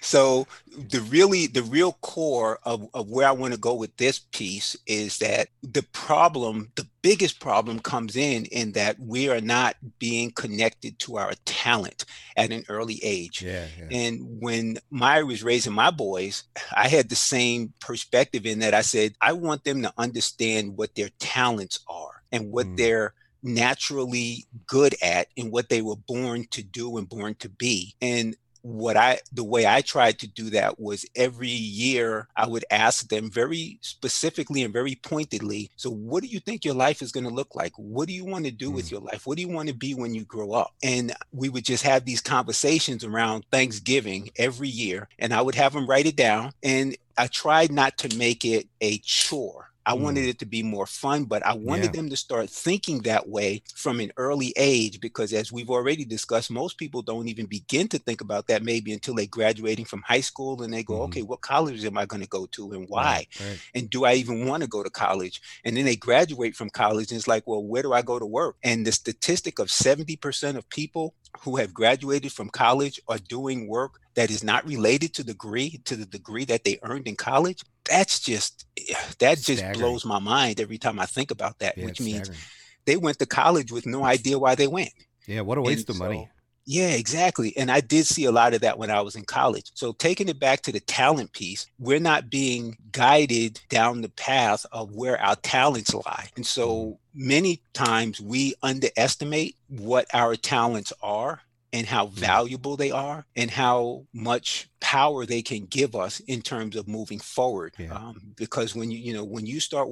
So 0.00 0.46
the 0.76 1.00
really 1.00 1.46
the 1.46 1.62
real 1.62 1.92
core 2.00 2.58
of, 2.64 2.88
of 2.94 3.08
where 3.08 3.26
I 3.26 3.32
want 3.32 3.54
to 3.54 3.60
go 3.60 3.74
with 3.74 3.96
this 3.96 4.18
piece 4.18 4.76
is 4.86 5.18
that 5.18 5.48
the 5.62 5.82
problem, 5.82 6.70
the 6.76 6.86
biggest 7.02 7.40
problem 7.40 7.80
comes 7.80 8.16
in 8.16 8.44
in 8.46 8.72
that 8.72 8.98
we 9.00 9.28
are 9.28 9.40
not 9.40 9.76
being 9.98 10.30
connected 10.30 10.98
to 11.00 11.16
our 11.16 11.32
talent 11.44 12.04
at 12.36 12.52
an 12.52 12.64
early 12.68 13.00
age. 13.02 13.42
Yeah, 13.42 13.66
yeah. 13.78 13.88
And 13.90 14.40
when 14.40 14.78
Maya 14.90 15.24
was 15.24 15.42
raising 15.42 15.72
my 15.72 15.90
boys, 15.90 16.44
I 16.72 16.88
had 16.88 17.08
the 17.08 17.16
same 17.16 17.72
perspective 17.80 18.46
in 18.46 18.60
that 18.60 18.74
I 18.74 18.82
said, 18.82 19.14
I 19.20 19.32
want 19.32 19.64
them 19.64 19.82
to 19.82 19.92
understand 19.96 20.76
what 20.76 20.94
their 20.94 21.10
talents 21.18 21.80
are 21.88 22.22
and 22.32 22.52
what 22.52 22.66
mm. 22.66 22.76
their 22.76 23.14
naturally 23.42 24.46
good 24.66 24.94
at 25.02 25.28
and 25.36 25.50
what 25.50 25.68
they 25.68 25.82
were 25.82 25.96
born 25.96 26.46
to 26.50 26.62
do 26.62 26.96
and 26.96 27.08
born 27.08 27.34
to 27.36 27.48
be. 27.48 27.94
And 28.00 28.36
what 28.66 28.96
I 28.96 29.20
the 29.32 29.44
way 29.44 29.64
I 29.64 29.80
tried 29.80 30.18
to 30.18 30.26
do 30.26 30.50
that 30.50 30.80
was 30.80 31.06
every 31.14 31.48
year 31.48 32.26
I 32.34 32.48
would 32.48 32.64
ask 32.70 33.08
them 33.08 33.30
very 33.30 33.78
specifically 33.80 34.64
and 34.64 34.72
very 34.72 34.96
pointedly, 34.96 35.70
so 35.76 35.88
what 35.88 36.24
do 36.24 36.28
you 36.28 36.40
think 36.40 36.64
your 36.64 36.74
life 36.74 37.00
is 37.00 37.12
going 37.12 37.24
to 37.24 37.32
look 37.32 37.54
like? 37.54 37.72
What 37.76 38.08
do 38.08 38.14
you 38.14 38.24
want 38.24 38.44
to 38.46 38.50
do 38.50 38.70
mm. 38.70 38.74
with 38.74 38.90
your 38.90 39.00
life? 39.00 39.24
What 39.24 39.36
do 39.36 39.42
you 39.42 39.48
want 39.48 39.68
to 39.68 39.74
be 39.74 39.94
when 39.94 40.14
you 40.14 40.24
grow 40.24 40.52
up? 40.52 40.74
And 40.82 41.12
we 41.32 41.48
would 41.48 41.64
just 41.64 41.84
have 41.84 42.04
these 42.04 42.20
conversations 42.20 43.04
around 43.04 43.44
Thanksgiving 43.52 44.30
every 44.36 44.68
year 44.68 45.08
and 45.18 45.32
I 45.32 45.42
would 45.42 45.54
have 45.54 45.72
them 45.72 45.88
write 45.88 46.06
it 46.06 46.16
down 46.16 46.50
and 46.62 46.96
I 47.16 47.28
tried 47.28 47.70
not 47.70 47.96
to 47.98 48.16
make 48.16 48.44
it 48.44 48.66
a 48.80 48.98
chore. 48.98 49.65
I 49.86 49.94
mm. 49.94 50.00
wanted 50.00 50.24
it 50.24 50.40
to 50.40 50.46
be 50.46 50.62
more 50.62 50.86
fun, 50.86 51.24
but 51.24 51.46
I 51.46 51.54
wanted 51.54 51.86
yeah. 51.86 51.92
them 51.92 52.10
to 52.10 52.16
start 52.16 52.50
thinking 52.50 53.02
that 53.02 53.28
way 53.28 53.62
from 53.74 54.00
an 54.00 54.12
early 54.16 54.52
age 54.56 55.00
because, 55.00 55.32
as 55.32 55.52
we've 55.52 55.70
already 55.70 56.04
discussed, 56.04 56.50
most 56.50 56.76
people 56.76 57.02
don't 57.02 57.28
even 57.28 57.46
begin 57.46 57.86
to 57.88 57.98
think 57.98 58.20
about 58.20 58.48
that 58.48 58.62
maybe 58.62 58.92
until 58.92 59.14
they're 59.14 59.26
graduating 59.26 59.84
from 59.84 60.02
high 60.02 60.20
school 60.20 60.62
and 60.62 60.74
they 60.74 60.82
go, 60.82 60.94
mm. 60.94 61.04
okay, 61.04 61.22
what 61.22 61.40
college 61.40 61.84
am 61.84 61.96
I 61.96 62.04
going 62.04 62.22
to 62.22 62.28
go 62.28 62.46
to 62.46 62.72
and 62.72 62.88
why? 62.88 63.04
Right, 63.04 63.28
right. 63.40 63.60
And 63.74 63.88
do 63.88 64.04
I 64.04 64.14
even 64.14 64.46
want 64.46 64.62
to 64.64 64.68
go 64.68 64.82
to 64.82 64.90
college? 64.90 65.40
And 65.64 65.76
then 65.76 65.84
they 65.84 65.96
graduate 65.96 66.56
from 66.56 66.70
college 66.70 67.12
and 67.12 67.18
it's 67.18 67.28
like, 67.28 67.46
well, 67.46 67.62
where 67.62 67.82
do 67.82 67.92
I 67.92 68.02
go 68.02 68.18
to 68.18 68.26
work? 68.26 68.56
And 68.64 68.86
the 68.86 68.92
statistic 68.92 69.58
of 69.58 69.68
70% 69.68 70.56
of 70.56 70.68
people 70.68 71.14
who 71.40 71.56
have 71.56 71.72
graduated 71.72 72.32
from 72.32 72.50
college 72.50 73.00
are 73.08 73.18
doing 73.18 73.68
work 73.68 74.00
that 74.16 74.30
is 74.30 74.42
not 74.42 74.66
related 74.66 75.14
to 75.14 75.22
the 75.22 75.32
degree 75.32 75.80
to 75.84 75.96
the 75.96 76.06
degree 76.06 76.44
that 76.44 76.64
they 76.64 76.78
earned 76.82 77.06
in 77.06 77.16
college 77.16 77.62
that's 77.84 78.20
just 78.20 78.66
that 79.18 79.38
just 79.38 79.58
staggering. 79.58 79.78
blows 79.78 80.04
my 80.04 80.18
mind 80.18 80.60
every 80.60 80.78
time 80.78 80.98
i 80.98 81.06
think 81.06 81.30
about 81.30 81.58
that 81.60 81.76
yeah, 81.78 81.84
which 81.84 82.00
means 82.00 82.26
staggering. 82.26 82.38
they 82.86 82.96
went 82.96 83.18
to 83.18 83.26
college 83.26 83.70
with 83.70 83.86
no 83.86 84.04
idea 84.04 84.38
why 84.38 84.54
they 84.54 84.66
went 84.66 84.92
yeah 85.26 85.40
what 85.40 85.58
a 85.58 85.62
waste 85.62 85.88
and 85.88 85.90
of 85.90 85.96
so, 85.96 86.04
money 86.04 86.28
yeah, 86.68 86.88
exactly. 86.88 87.56
And 87.56 87.70
I 87.70 87.80
did 87.80 88.06
see 88.06 88.24
a 88.24 88.32
lot 88.32 88.52
of 88.52 88.60
that 88.62 88.76
when 88.76 88.90
I 88.90 89.00
was 89.00 89.14
in 89.14 89.24
college. 89.24 89.70
So, 89.74 89.92
taking 89.92 90.28
it 90.28 90.40
back 90.40 90.62
to 90.62 90.72
the 90.72 90.80
talent 90.80 91.32
piece, 91.32 91.66
we're 91.78 92.00
not 92.00 92.28
being 92.28 92.76
guided 92.90 93.60
down 93.68 94.00
the 94.00 94.08
path 94.08 94.66
of 94.72 94.92
where 94.92 95.20
our 95.22 95.36
talents 95.36 95.94
lie. 95.94 96.28
And 96.34 96.44
so, 96.44 96.68
mm-hmm. 96.68 97.28
many 97.28 97.62
times 97.72 98.20
we 98.20 98.54
underestimate 98.64 99.54
what 99.68 100.06
our 100.12 100.34
talents 100.34 100.92
are 101.00 101.40
and 101.72 101.86
how 101.86 102.06
valuable 102.06 102.76
they 102.76 102.90
are 102.90 103.24
and 103.34 103.50
how 103.50 104.04
much 104.12 104.68
power 104.80 105.26
they 105.26 105.42
can 105.42 105.64
give 105.66 105.94
us 105.94 106.20
in 106.20 106.40
terms 106.40 106.76
of 106.76 106.86
moving 106.86 107.18
forward 107.18 107.74
yeah. 107.78 107.92
um, 107.92 108.20
because 108.36 108.74
when 108.74 108.90
you 108.90 108.98
you 108.98 109.12
know 109.12 109.24
when 109.24 109.46
you 109.46 109.60
start 109.60 109.88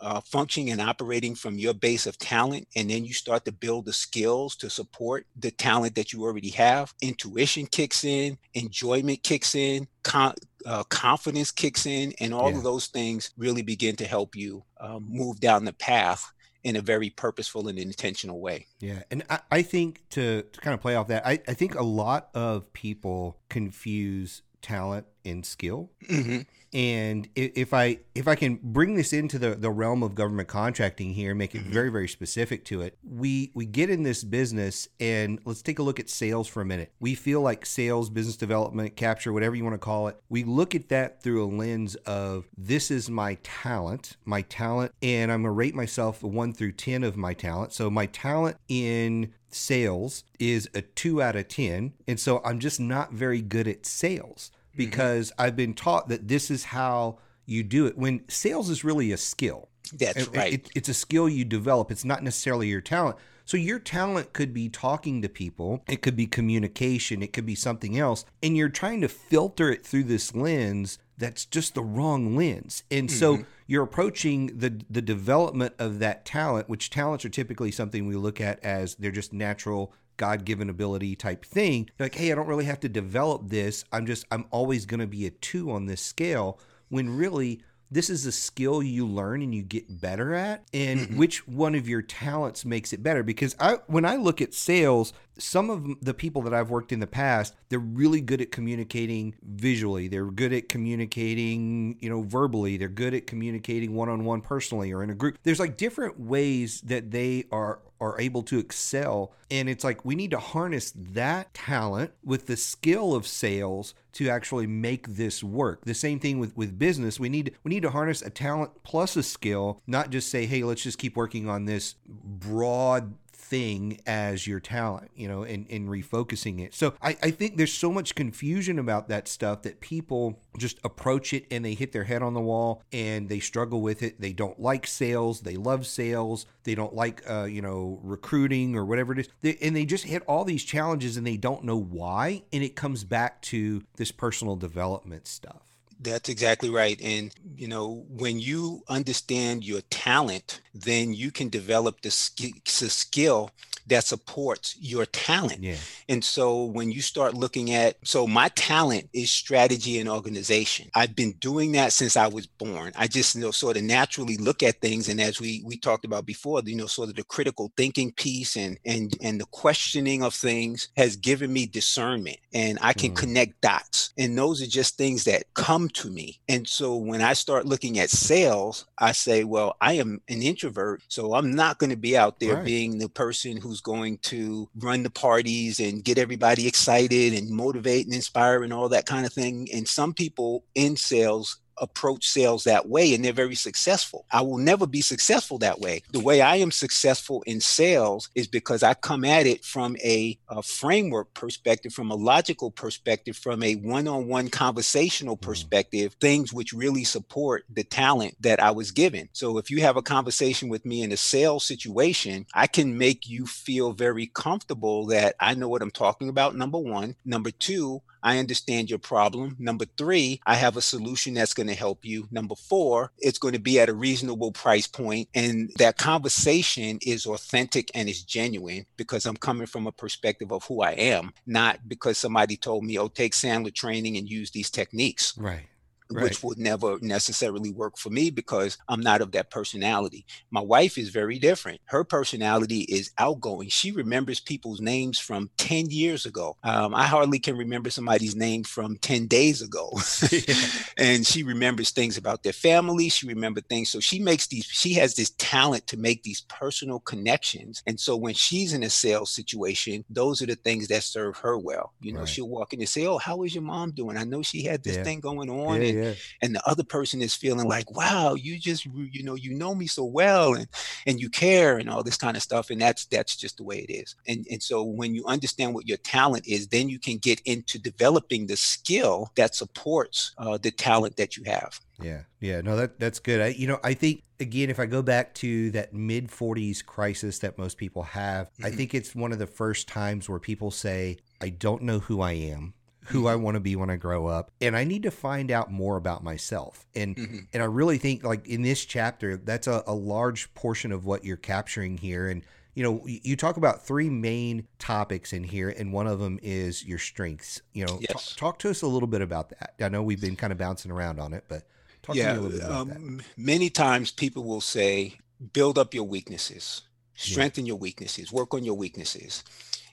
uh, 0.00 0.20
functioning 0.20 0.70
and 0.70 0.80
operating 0.80 1.34
from 1.34 1.58
your 1.58 1.74
base 1.74 2.06
of 2.06 2.18
talent, 2.18 2.66
and 2.76 2.90
then 2.90 3.04
you 3.04 3.14
start 3.14 3.44
to 3.44 3.52
build 3.52 3.86
the 3.86 3.92
skills 3.92 4.56
to 4.56 4.68
support 4.68 5.26
the 5.36 5.50
talent 5.50 5.94
that 5.94 6.12
you 6.12 6.22
already 6.22 6.50
have. 6.50 6.92
Intuition 7.00 7.66
kicks 7.66 8.04
in, 8.04 8.36
enjoyment 8.54 9.22
kicks 9.22 9.54
in, 9.54 9.86
con- 10.02 10.34
uh, 10.66 10.84
confidence 10.84 11.50
kicks 11.50 11.86
in, 11.86 12.12
and 12.20 12.34
all 12.34 12.50
yeah. 12.50 12.56
of 12.56 12.62
those 12.62 12.86
things 12.88 13.30
really 13.36 13.62
begin 13.62 13.96
to 13.96 14.04
help 14.04 14.36
you 14.36 14.62
um, 14.80 15.06
move 15.08 15.40
down 15.40 15.64
the 15.64 15.72
path 15.72 16.32
in 16.66 16.74
a 16.74 16.80
very 16.80 17.10
purposeful 17.10 17.68
and 17.68 17.78
intentional 17.78 18.40
way. 18.40 18.66
Yeah. 18.80 19.04
And 19.08 19.22
I, 19.30 19.38
I 19.52 19.62
think 19.62 20.02
to, 20.10 20.42
to 20.42 20.60
kind 20.60 20.74
of 20.74 20.80
play 20.80 20.96
off 20.96 21.06
that, 21.06 21.24
I, 21.24 21.38
I 21.46 21.54
think 21.54 21.76
a 21.76 21.84
lot 21.84 22.28
of 22.34 22.72
people 22.72 23.38
confuse 23.48 24.42
talent 24.66 25.06
and 25.24 25.46
skill. 25.46 25.90
Mm-hmm. 26.08 26.40
And 26.72 27.28
if 27.36 27.72
I 27.72 28.00
if 28.16 28.26
I 28.26 28.34
can 28.34 28.58
bring 28.60 28.96
this 28.96 29.12
into 29.12 29.38
the, 29.38 29.54
the 29.54 29.70
realm 29.70 30.02
of 30.02 30.16
government 30.16 30.48
contracting 30.48 31.14
here, 31.14 31.34
make 31.34 31.54
it 31.54 31.62
mm-hmm. 31.62 31.72
very 31.72 31.88
very 31.88 32.08
specific 32.08 32.64
to 32.66 32.82
it, 32.82 32.98
we 33.04 33.52
we 33.54 33.64
get 33.64 33.88
in 33.88 34.02
this 34.02 34.24
business 34.24 34.88
and 34.98 35.38
let's 35.44 35.62
take 35.62 35.78
a 35.78 35.84
look 35.84 36.00
at 36.00 36.10
sales 36.10 36.48
for 36.48 36.60
a 36.60 36.64
minute. 36.64 36.92
We 36.98 37.14
feel 37.14 37.40
like 37.40 37.64
sales, 37.64 38.10
business 38.10 38.36
development, 38.36 38.96
capture, 38.96 39.32
whatever 39.32 39.54
you 39.54 39.62
want 39.62 39.74
to 39.74 39.78
call 39.78 40.08
it. 40.08 40.20
We 40.28 40.42
look 40.42 40.74
at 40.74 40.88
that 40.88 41.22
through 41.22 41.44
a 41.44 41.48
lens 41.48 41.94
of 42.06 42.48
this 42.58 42.90
is 42.90 43.08
my 43.08 43.38
talent, 43.44 44.16
my 44.24 44.42
talent, 44.42 44.92
and 45.00 45.30
I'm 45.30 45.42
gonna 45.42 45.52
rate 45.52 45.76
myself 45.76 46.24
a 46.24 46.26
one 46.26 46.52
through 46.52 46.72
ten 46.72 47.04
of 47.04 47.16
my 47.16 47.32
talent. 47.32 47.72
So 47.72 47.88
my 47.88 48.06
talent 48.06 48.56
in 48.68 49.32
sales 49.48 50.24
is 50.38 50.68
a 50.74 50.82
two 50.82 51.22
out 51.22 51.36
of 51.36 51.48
10. 51.48 51.94
And 52.06 52.20
so 52.20 52.40
I'm 52.44 52.60
just 52.60 52.78
not 52.78 53.12
very 53.12 53.40
good 53.40 53.66
at 53.66 53.86
sales. 53.86 54.50
Mm-hmm. 54.76 54.90
because 54.90 55.30
mm-hmm. 55.30 55.42
I've 55.42 55.56
been 55.56 55.74
taught 55.74 56.08
that 56.08 56.28
this 56.28 56.50
is 56.50 56.64
how 56.64 57.18
you 57.44 57.62
do 57.62 57.86
it. 57.86 57.96
When 57.96 58.28
sales 58.28 58.70
is 58.70 58.84
really 58.84 59.12
a 59.12 59.16
skill. 59.16 59.68
That's 59.92 60.26
right. 60.28 60.54
It, 60.54 60.70
it's 60.74 60.88
a 60.88 60.94
skill 60.94 61.28
you 61.28 61.44
develop. 61.44 61.92
It's 61.92 62.04
not 62.04 62.22
necessarily 62.22 62.66
your 62.68 62.80
talent. 62.80 63.16
So 63.44 63.56
your 63.56 63.78
talent 63.78 64.32
could 64.32 64.52
be 64.52 64.68
talking 64.68 65.22
to 65.22 65.28
people, 65.28 65.84
it 65.86 66.02
could 66.02 66.16
be 66.16 66.26
communication, 66.26 67.22
it 67.22 67.32
could 67.32 67.46
be 67.46 67.54
something 67.54 67.96
else, 67.96 68.24
and 68.42 68.56
you're 68.56 68.68
trying 68.68 69.00
to 69.02 69.08
filter 69.08 69.70
it 69.70 69.86
through 69.86 70.02
this 70.04 70.34
lens 70.34 70.98
that's 71.16 71.46
just 71.46 71.74
the 71.74 71.82
wrong 71.82 72.36
lens. 72.36 72.82
And 72.90 73.08
mm-hmm. 73.08 73.16
so 73.16 73.44
you're 73.66 73.84
approaching 73.84 74.58
the 74.58 74.80
the 74.90 75.00
development 75.00 75.74
of 75.78 76.00
that 76.00 76.24
talent, 76.24 76.68
which 76.68 76.90
talents 76.90 77.24
are 77.24 77.30
typically 77.30 77.70
something 77.70 78.06
we 78.06 78.16
look 78.16 78.40
at 78.40 78.62
as 78.64 78.96
they're 78.96 79.12
just 79.12 79.32
natural 79.32 79.92
God 80.16 80.44
given 80.44 80.68
ability 80.70 81.16
type 81.16 81.44
thing. 81.44 81.88
You're 81.98 82.06
Like, 82.06 82.14
hey, 82.14 82.32
I 82.32 82.34
don't 82.34 82.46
really 82.46 82.64
have 82.64 82.80
to 82.80 82.88
develop 82.88 83.48
this. 83.48 83.84
I'm 83.92 84.06
just, 84.06 84.24
I'm 84.30 84.46
always 84.50 84.86
going 84.86 85.00
to 85.00 85.06
be 85.06 85.26
a 85.26 85.30
two 85.30 85.70
on 85.70 85.86
this 85.86 86.00
scale. 86.00 86.58
When 86.88 87.16
really, 87.16 87.60
this 87.90 88.10
is 88.10 88.26
a 88.26 88.32
skill 88.32 88.82
you 88.82 89.06
learn 89.06 89.42
and 89.42 89.54
you 89.54 89.62
get 89.62 90.00
better 90.00 90.34
at 90.34 90.64
and 90.74 91.00
mm-hmm. 91.00 91.16
which 91.16 91.46
one 91.46 91.74
of 91.74 91.88
your 91.88 92.02
talents 92.02 92.64
makes 92.64 92.92
it 92.92 93.02
better 93.02 93.22
because 93.22 93.54
i 93.60 93.74
when 93.86 94.04
i 94.04 94.16
look 94.16 94.40
at 94.40 94.52
sales 94.52 95.12
some 95.38 95.70
of 95.70 95.84
the 96.00 96.14
people 96.14 96.42
that 96.42 96.54
i've 96.54 96.70
worked 96.70 96.92
in 96.92 97.00
the 97.00 97.06
past 97.06 97.54
they're 97.68 97.78
really 97.78 98.20
good 98.20 98.40
at 98.40 98.50
communicating 98.50 99.34
visually 99.42 100.08
they're 100.08 100.26
good 100.26 100.52
at 100.52 100.68
communicating 100.68 101.96
you 102.00 102.08
know 102.08 102.22
verbally 102.22 102.76
they're 102.76 102.88
good 102.88 103.14
at 103.14 103.26
communicating 103.26 103.94
one-on-one 103.94 104.40
personally 104.40 104.92
or 104.92 105.02
in 105.02 105.10
a 105.10 105.14
group 105.14 105.38
there's 105.42 105.60
like 105.60 105.76
different 105.76 106.18
ways 106.18 106.80
that 106.82 107.10
they 107.10 107.44
are 107.52 107.80
are 108.00 108.20
able 108.20 108.42
to 108.44 108.58
excel. 108.58 109.32
And 109.50 109.68
it's 109.68 109.84
like 109.84 110.04
we 110.04 110.14
need 110.14 110.30
to 110.32 110.38
harness 110.38 110.92
that 110.94 111.54
talent 111.54 112.12
with 112.24 112.46
the 112.46 112.56
skill 112.56 113.14
of 113.14 113.26
sales 113.26 113.94
to 114.12 114.28
actually 114.28 114.66
make 114.66 115.08
this 115.08 115.42
work. 115.42 115.84
The 115.84 115.94
same 115.94 116.18
thing 116.18 116.38
with, 116.38 116.56
with 116.56 116.78
business. 116.78 117.20
We 117.20 117.28
need 117.28 117.54
we 117.62 117.70
need 117.70 117.82
to 117.82 117.90
harness 117.90 118.22
a 118.22 118.30
talent 118.30 118.72
plus 118.82 119.16
a 119.16 119.22
skill, 119.22 119.82
not 119.86 120.10
just 120.10 120.30
say, 120.30 120.46
hey, 120.46 120.62
let's 120.62 120.82
just 120.82 120.98
keep 120.98 121.16
working 121.16 121.48
on 121.48 121.64
this 121.64 121.94
broad 122.06 123.14
thing 123.46 124.00
as 124.06 124.46
your 124.46 124.60
talent, 124.60 125.10
you 125.14 125.28
know, 125.28 125.42
and, 125.42 125.66
and 125.70 125.88
refocusing 125.88 126.60
it. 126.60 126.74
So 126.74 126.94
I, 127.00 127.16
I 127.22 127.30
think 127.30 127.56
there's 127.56 127.72
so 127.72 127.92
much 127.92 128.14
confusion 128.14 128.78
about 128.78 129.08
that 129.08 129.28
stuff 129.28 129.62
that 129.62 129.80
people 129.80 130.40
just 130.58 130.78
approach 130.84 131.32
it 131.32 131.46
and 131.50 131.64
they 131.64 131.74
hit 131.74 131.92
their 131.92 132.04
head 132.04 132.22
on 132.22 132.34
the 132.34 132.40
wall 132.40 132.82
and 132.92 133.28
they 133.28 133.40
struggle 133.40 133.80
with 133.80 134.02
it. 134.02 134.20
They 134.20 134.32
don't 134.32 134.60
like 134.60 134.86
sales. 134.86 135.42
They 135.42 135.56
love 135.56 135.86
sales. 135.86 136.46
They 136.64 136.74
don't 136.74 136.94
like, 136.94 137.22
uh, 137.30 137.44
you 137.44 137.62
know, 137.62 138.00
recruiting 138.02 138.74
or 138.74 138.84
whatever 138.84 139.12
it 139.12 139.20
is. 139.20 139.28
They, 139.40 139.56
and 139.62 139.76
they 139.76 139.84
just 139.84 140.04
hit 140.04 140.22
all 140.26 140.44
these 140.44 140.64
challenges 140.64 141.16
and 141.16 141.26
they 141.26 141.36
don't 141.36 141.64
know 141.64 141.76
why. 141.80 142.42
And 142.52 142.62
it 142.62 142.74
comes 142.76 143.04
back 143.04 143.42
to 143.42 143.82
this 143.96 144.10
personal 144.10 144.56
development 144.56 145.26
stuff. 145.26 145.65
That's 145.98 146.28
exactly 146.28 146.68
right. 146.68 147.00
And, 147.02 147.34
you 147.56 147.68
know, 147.68 148.04
when 148.08 148.38
you 148.38 148.82
understand 148.88 149.64
your 149.64 149.80
talent, 149.90 150.60
then 150.74 151.14
you 151.14 151.30
can 151.30 151.48
develop 151.48 152.02
the, 152.02 152.10
sk- 152.10 152.64
the 152.64 152.90
skill 152.90 153.50
that 153.86 154.04
supports 154.04 154.76
your 154.80 155.06
talent. 155.06 155.62
Yeah. 155.62 155.76
And 156.08 156.24
so 156.24 156.64
when 156.64 156.90
you 156.90 157.00
start 157.00 157.34
looking 157.34 157.72
at, 157.72 157.96
so 158.04 158.26
my 158.26 158.48
talent 158.50 159.08
is 159.12 159.30
strategy 159.30 159.98
and 159.98 160.08
organization. 160.08 160.90
I've 160.94 161.14
been 161.14 161.32
doing 161.32 161.72
that 161.72 161.92
since 161.92 162.16
I 162.16 162.26
was 162.26 162.46
born. 162.46 162.92
I 162.96 163.06
just 163.06 163.34
you 163.34 163.40
know 163.42 163.50
sort 163.52 163.76
of 163.76 163.84
naturally 163.84 164.36
look 164.36 164.62
at 164.62 164.80
things, 164.80 165.08
and 165.08 165.20
as 165.20 165.40
we 165.40 165.62
we 165.64 165.76
talked 165.76 166.04
about 166.04 166.26
before, 166.26 166.62
you 166.64 166.76
know, 166.76 166.86
sort 166.86 167.08
of 167.08 167.16
the 167.16 167.24
critical 167.24 167.72
thinking 167.76 168.12
piece 168.12 168.56
and 168.56 168.78
and 168.84 169.16
and 169.20 169.40
the 169.40 169.46
questioning 169.46 170.22
of 170.22 170.34
things 170.34 170.88
has 170.96 171.16
given 171.16 171.52
me 171.52 171.66
discernment, 171.66 172.38
and 172.52 172.78
I 172.82 172.92
can 172.92 173.12
mm. 173.12 173.16
connect 173.16 173.60
dots. 173.60 174.12
And 174.18 174.36
those 174.36 174.62
are 174.62 174.66
just 174.66 174.96
things 174.96 175.24
that 175.24 175.44
come 175.54 175.85
to 175.90 176.10
me. 176.10 176.40
And 176.48 176.66
so 176.66 176.96
when 176.96 177.22
I 177.22 177.32
start 177.32 177.66
looking 177.66 177.98
at 177.98 178.10
sales, 178.10 178.86
I 178.98 179.12
say, 179.12 179.44
well, 179.44 179.76
I 179.80 179.94
am 179.94 180.20
an 180.28 180.42
introvert, 180.42 181.02
so 181.08 181.34
I'm 181.34 181.54
not 181.54 181.78
going 181.78 181.90
to 181.90 181.96
be 181.96 182.16
out 182.16 182.40
there 182.40 182.56
right. 182.56 182.64
being 182.64 182.98
the 182.98 183.08
person 183.08 183.56
who's 183.56 183.80
going 183.80 184.18
to 184.18 184.68
run 184.78 185.02
the 185.02 185.10
parties 185.10 185.80
and 185.80 186.04
get 186.04 186.18
everybody 186.18 186.66
excited 186.66 187.34
and 187.34 187.50
motivate 187.50 188.06
and 188.06 188.14
inspire 188.14 188.62
and 188.62 188.72
all 188.72 188.88
that 188.88 189.06
kind 189.06 189.26
of 189.26 189.32
thing. 189.32 189.68
And 189.72 189.86
some 189.86 190.14
people 190.14 190.64
in 190.74 190.96
sales 190.96 191.58
approach 191.78 192.28
sales 192.28 192.64
that 192.64 192.88
way 192.88 193.14
and 193.14 193.24
they're 193.24 193.32
very 193.32 193.54
successful. 193.54 194.24
I 194.30 194.42
will 194.42 194.58
never 194.58 194.86
be 194.86 195.00
successful 195.00 195.58
that 195.58 195.80
way. 195.80 196.02
The 196.12 196.20
way 196.20 196.40
I 196.40 196.56
am 196.56 196.70
successful 196.70 197.42
in 197.46 197.60
sales 197.60 198.30
is 198.34 198.46
because 198.46 198.82
I 198.82 198.94
come 198.94 199.24
at 199.24 199.46
it 199.46 199.64
from 199.64 199.96
a, 200.02 200.38
a 200.48 200.62
framework 200.62 201.34
perspective, 201.34 201.92
from 201.92 202.10
a 202.10 202.14
logical 202.14 202.70
perspective, 202.70 203.36
from 203.36 203.62
a 203.62 203.74
one 203.76 204.08
on 204.08 204.28
one 204.28 204.48
conversational 204.48 205.36
mm-hmm. 205.36 205.48
perspective, 205.48 206.16
mm. 206.16 206.20
things 206.20 206.52
which 206.52 206.72
really 206.72 207.04
support 207.04 207.64
the 207.72 207.84
talent 207.84 208.36
that 208.40 208.62
I 208.62 208.70
was 208.70 208.90
given. 208.90 209.28
So 209.32 209.58
if 209.58 209.70
you 209.70 209.80
have 209.82 209.96
a 209.96 210.02
conversation 210.02 210.68
with 210.68 210.84
me 210.84 211.02
in 211.02 211.12
a 211.12 211.16
sales 211.16 211.64
situation, 211.64 212.46
I 212.54 212.66
can 212.66 212.98
make 212.98 213.28
you 213.28 213.46
feel 213.46 213.92
very 213.92 214.26
comfortable 214.26 215.06
that 215.06 215.34
I 215.40 215.54
know 215.54 215.68
what 215.68 215.82
I'm 215.82 215.90
talking 215.90 216.28
about, 216.28 216.56
number 216.56 216.78
one. 216.78 217.16
Number 217.24 217.50
two, 217.50 218.02
I 218.26 218.38
understand 218.38 218.90
your 218.90 218.98
problem. 218.98 219.54
Number 219.60 219.84
three, 219.96 220.40
I 220.44 220.56
have 220.56 220.76
a 220.76 220.82
solution 220.82 221.34
that's 221.34 221.54
going 221.54 221.68
to 221.68 221.74
help 221.74 222.04
you. 222.04 222.26
Number 222.32 222.56
four, 222.56 223.12
it's 223.18 223.38
going 223.38 223.54
to 223.54 223.60
be 223.60 223.78
at 223.78 223.88
a 223.88 223.94
reasonable 223.94 224.50
price 224.50 224.88
point, 224.88 225.28
and 225.32 225.70
that 225.78 225.96
conversation 225.96 226.98
is 227.02 227.24
authentic 227.24 227.88
and 227.94 228.08
is 228.08 228.24
genuine 228.24 228.84
because 228.96 229.26
I'm 229.26 229.36
coming 229.36 229.68
from 229.68 229.86
a 229.86 229.92
perspective 229.92 230.50
of 230.50 230.64
who 230.64 230.82
I 230.82 230.90
am, 230.94 231.34
not 231.46 231.88
because 231.88 232.18
somebody 232.18 232.56
told 232.56 232.82
me, 232.82 232.98
"Oh, 232.98 233.06
take 233.06 233.32
Sandler 233.32 233.72
training 233.72 234.16
and 234.16 234.28
use 234.28 234.50
these 234.50 234.70
techniques." 234.70 235.32
Right 235.38 235.68
right. 236.10 236.24
which 236.24 236.42
would 236.42 236.58
never 236.58 236.98
necessarily 237.00 237.70
work 237.70 237.98
for 237.98 238.10
me 238.10 238.30
because 238.30 238.78
I'm 238.88 239.00
not 239.00 239.20
of 239.20 239.32
that 239.32 239.50
personality. 239.50 240.26
My 240.50 240.60
wife 240.60 240.98
is 240.98 241.10
very 241.10 241.38
different. 241.38 241.80
Her 241.86 242.04
personality 242.04 242.80
is 242.82 243.10
outgoing. 243.18 243.68
She 243.68 243.90
remembers 243.92 244.40
people's 244.40 244.80
names 244.80 245.18
from 245.18 245.50
10 245.58 245.90
years 245.90 246.26
ago. 246.26 246.56
Um, 246.62 246.94
I 246.94 247.04
hardly 247.04 247.38
can 247.38 247.56
remember 247.56 247.90
somebody's 247.90 248.36
name 248.36 248.64
from 248.64 248.96
10 248.98 249.26
days 249.26 249.62
ago. 249.62 249.92
and 250.96 251.26
she 251.26 251.42
remembers 251.42 251.90
things 251.90 252.16
about 252.16 252.42
their 252.42 252.52
family. 252.52 253.08
She 253.08 253.26
remembers 253.26 253.64
things. 253.68 253.90
So 253.90 254.00
she 254.00 254.20
makes 254.20 254.46
these, 254.46 254.64
she 254.64 254.94
has 254.94 255.14
this 255.14 255.30
talent 255.38 255.86
to 255.88 255.96
make 255.96 256.22
these 256.22 256.42
personal 256.42 257.00
connections. 257.00 257.82
And 257.86 257.98
so 257.98 258.16
when 258.16 258.34
she's 258.34 258.72
in 258.72 258.82
a 258.82 258.90
sales 258.90 259.30
situation, 259.30 260.04
those 260.10 260.42
are 260.42 260.46
the 260.46 260.56
things 260.56 260.88
that 260.88 261.02
serve 261.02 261.36
her 261.38 261.58
well. 261.58 261.92
You 262.00 262.12
know, 262.12 262.20
right. 262.20 262.28
she'll 262.28 262.48
walk 262.48 262.72
in 262.72 262.80
and 262.80 262.88
say, 262.88 263.06
Oh, 263.06 263.18
how 263.18 263.42
is 263.42 263.54
your 263.54 263.62
mom 263.62 263.92
doing? 263.92 264.16
I 264.16 264.24
know 264.24 264.42
she 264.42 264.62
had 264.62 264.82
this 264.82 264.96
yeah. 264.96 265.04
thing 265.04 265.20
going 265.20 265.50
on. 265.50 265.80
Yeah, 265.80 265.88
and 265.88 265.95
yeah. 265.96 266.14
and 266.42 266.54
the 266.54 266.68
other 266.68 266.84
person 266.84 267.22
is 267.22 267.34
feeling 267.34 267.68
like 267.68 267.90
wow 267.90 268.34
you 268.34 268.58
just 268.58 268.86
you 268.86 269.22
know 269.22 269.34
you 269.34 269.54
know 269.54 269.74
me 269.74 269.86
so 269.86 270.04
well 270.04 270.54
and 270.54 270.68
and 271.06 271.20
you 271.20 271.28
care 271.28 271.78
and 271.78 271.88
all 271.88 272.02
this 272.02 272.16
kind 272.16 272.36
of 272.36 272.42
stuff 272.42 272.70
and 272.70 272.80
that's 272.80 273.06
that's 273.06 273.36
just 273.36 273.56
the 273.56 273.64
way 273.64 273.78
it 273.78 273.92
is. 273.92 274.14
And 274.26 274.46
and 274.50 274.62
so 274.62 274.82
when 274.82 275.14
you 275.14 275.24
understand 275.26 275.74
what 275.74 275.88
your 275.88 275.98
talent 275.98 276.46
is 276.46 276.68
then 276.68 276.88
you 276.88 276.98
can 276.98 277.18
get 277.18 277.40
into 277.44 277.78
developing 277.78 278.46
the 278.46 278.56
skill 278.56 279.30
that 279.36 279.54
supports 279.54 280.32
uh, 280.38 280.58
the 280.58 280.70
talent 280.70 281.16
that 281.16 281.36
you 281.36 281.44
have. 281.44 281.80
Yeah. 282.00 282.22
Yeah 282.40 282.60
no 282.60 282.76
that 282.76 282.98
that's 282.98 283.18
good. 283.18 283.40
I, 283.40 283.48
you 283.48 283.66
know 283.66 283.78
i 283.82 283.94
think 283.94 284.22
again 284.40 284.70
if 284.70 284.78
i 284.78 284.86
go 284.86 285.02
back 285.02 285.34
to 285.34 285.70
that 285.72 285.92
mid 285.94 286.28
40s 286.28 286.84
crisis 286.84 287.38
that 287.40 287.58
most 287.58 287.78
people 287.78 288.02
have 288.02 288.48
mm-hmm. 288.52 288.66
i 288.66 288.70
think 288.70 288.94
it's 288.94 289.14
one 289.14 289.32
of 289.32 289.38
the 289.38 289.46
first 289.46 289.88
times 289.88 290.28
where 290.28 290.38
people 290.38 290.70
say 290.70 291.18
i 291.40 291.48
don't 291.48 291.82
know 291.82 291.98
who 291.98 292.20
i 292.20 292.32
am 292.32 292.74
who 293.06 293.26
I 293.26 293.36
want 293.36 293.54
to 293.54 293.60
be 293.60 293.76
when 293.76 293.90
I 293.90 293.96
grow 293.96 294.26
up 294.26 294.50
and 294.60 294.76
I 294.76 294.84
need 294.84 295.04
to 295.04 295.10
find 295.10 295.50
out 295.50 295.70
more 295.70 295.96
about 295.96 296.24
myself. 296.24 296.86
And 296.94 297.16
mm-hmm. 297.16 297.38
and 297.52 297.62
I 297.62 297.66
really 297.66 297.98
think 297.98 298.24
like 298.24 298.46
in 298.46 298.62
this 298.62 298.84
chapter 298.84 299.36
that's 299.36 299.66
a, 299.66 299.82
a 299.86 299.94
large 299.94 300.52
portion 300.54 300.92
of 300.92 301.04
what 301.04 301.24
you're 301.24 301.36
capturing 301.36 301.98
here 301.98 302.28
and 302.28 302.42
you 302.76 302.82
know 302.82 303.02
you 303.06 303.36
talk 303.36 303.56
about 303.56 303.84
three 303.84 304.08
main 304.08 304.68
topics 304.78 305.32
in 305.32 305.42
here 305.42 305.70
and 305.70 305.92
one 305.92 306.06
of 306.06 306.20
them 306.20 306.38
is 306.42 306.84
your 306.84 306.98
strengths 306.98 307.62
you 307.72 307.84
know 307.84 307.98
yes. 308.00 308.28
t- 308.28 308.38
talk 308.38 308.58
to 308.60 308.70
us 308.70 308.82
a 308.82 308.86
little 308.86 309.08
bit 309.08 309.22
about 309.22 309.48
that 309.48 309.74
i 309.80 309.88
know 309.88 310.02
we've 310.02 310.20
been 310.20 310.36
kind 310.36 310.52
of 310.52 310.58
bouncing 310.58 310.92
around 310.92 311.18
on 311.18 311.32
it 311.32 311.44
but 311.48 311.62
talk 312.02 312.14
yeah, 312.14 312.34
to 312.34 312.34
me 312.34 312.38
a 312.38 312.42
little 312.42 312.58
bit 312.58 312.66
about 312.66 312.80
um, 312.80 313.16
that 313.16 313.24
many 313.36 313.70
times 313.70 314.12
people 314.12 314.44
will 314.44 314.60
say 314.60 315.16
build 315.52 315.78
up 315.78 315.94
your 315.94 316.04
weaknesses 316.04 316.82
strengthen 317.14 317.64
yeah. 317.64 317.70
your 317.70 317.78
weaknesses 317.78 318.30
work 318.30 318.52
on 318.52 318.62
your 318.62 318.76
weaknesses 318.76 319.42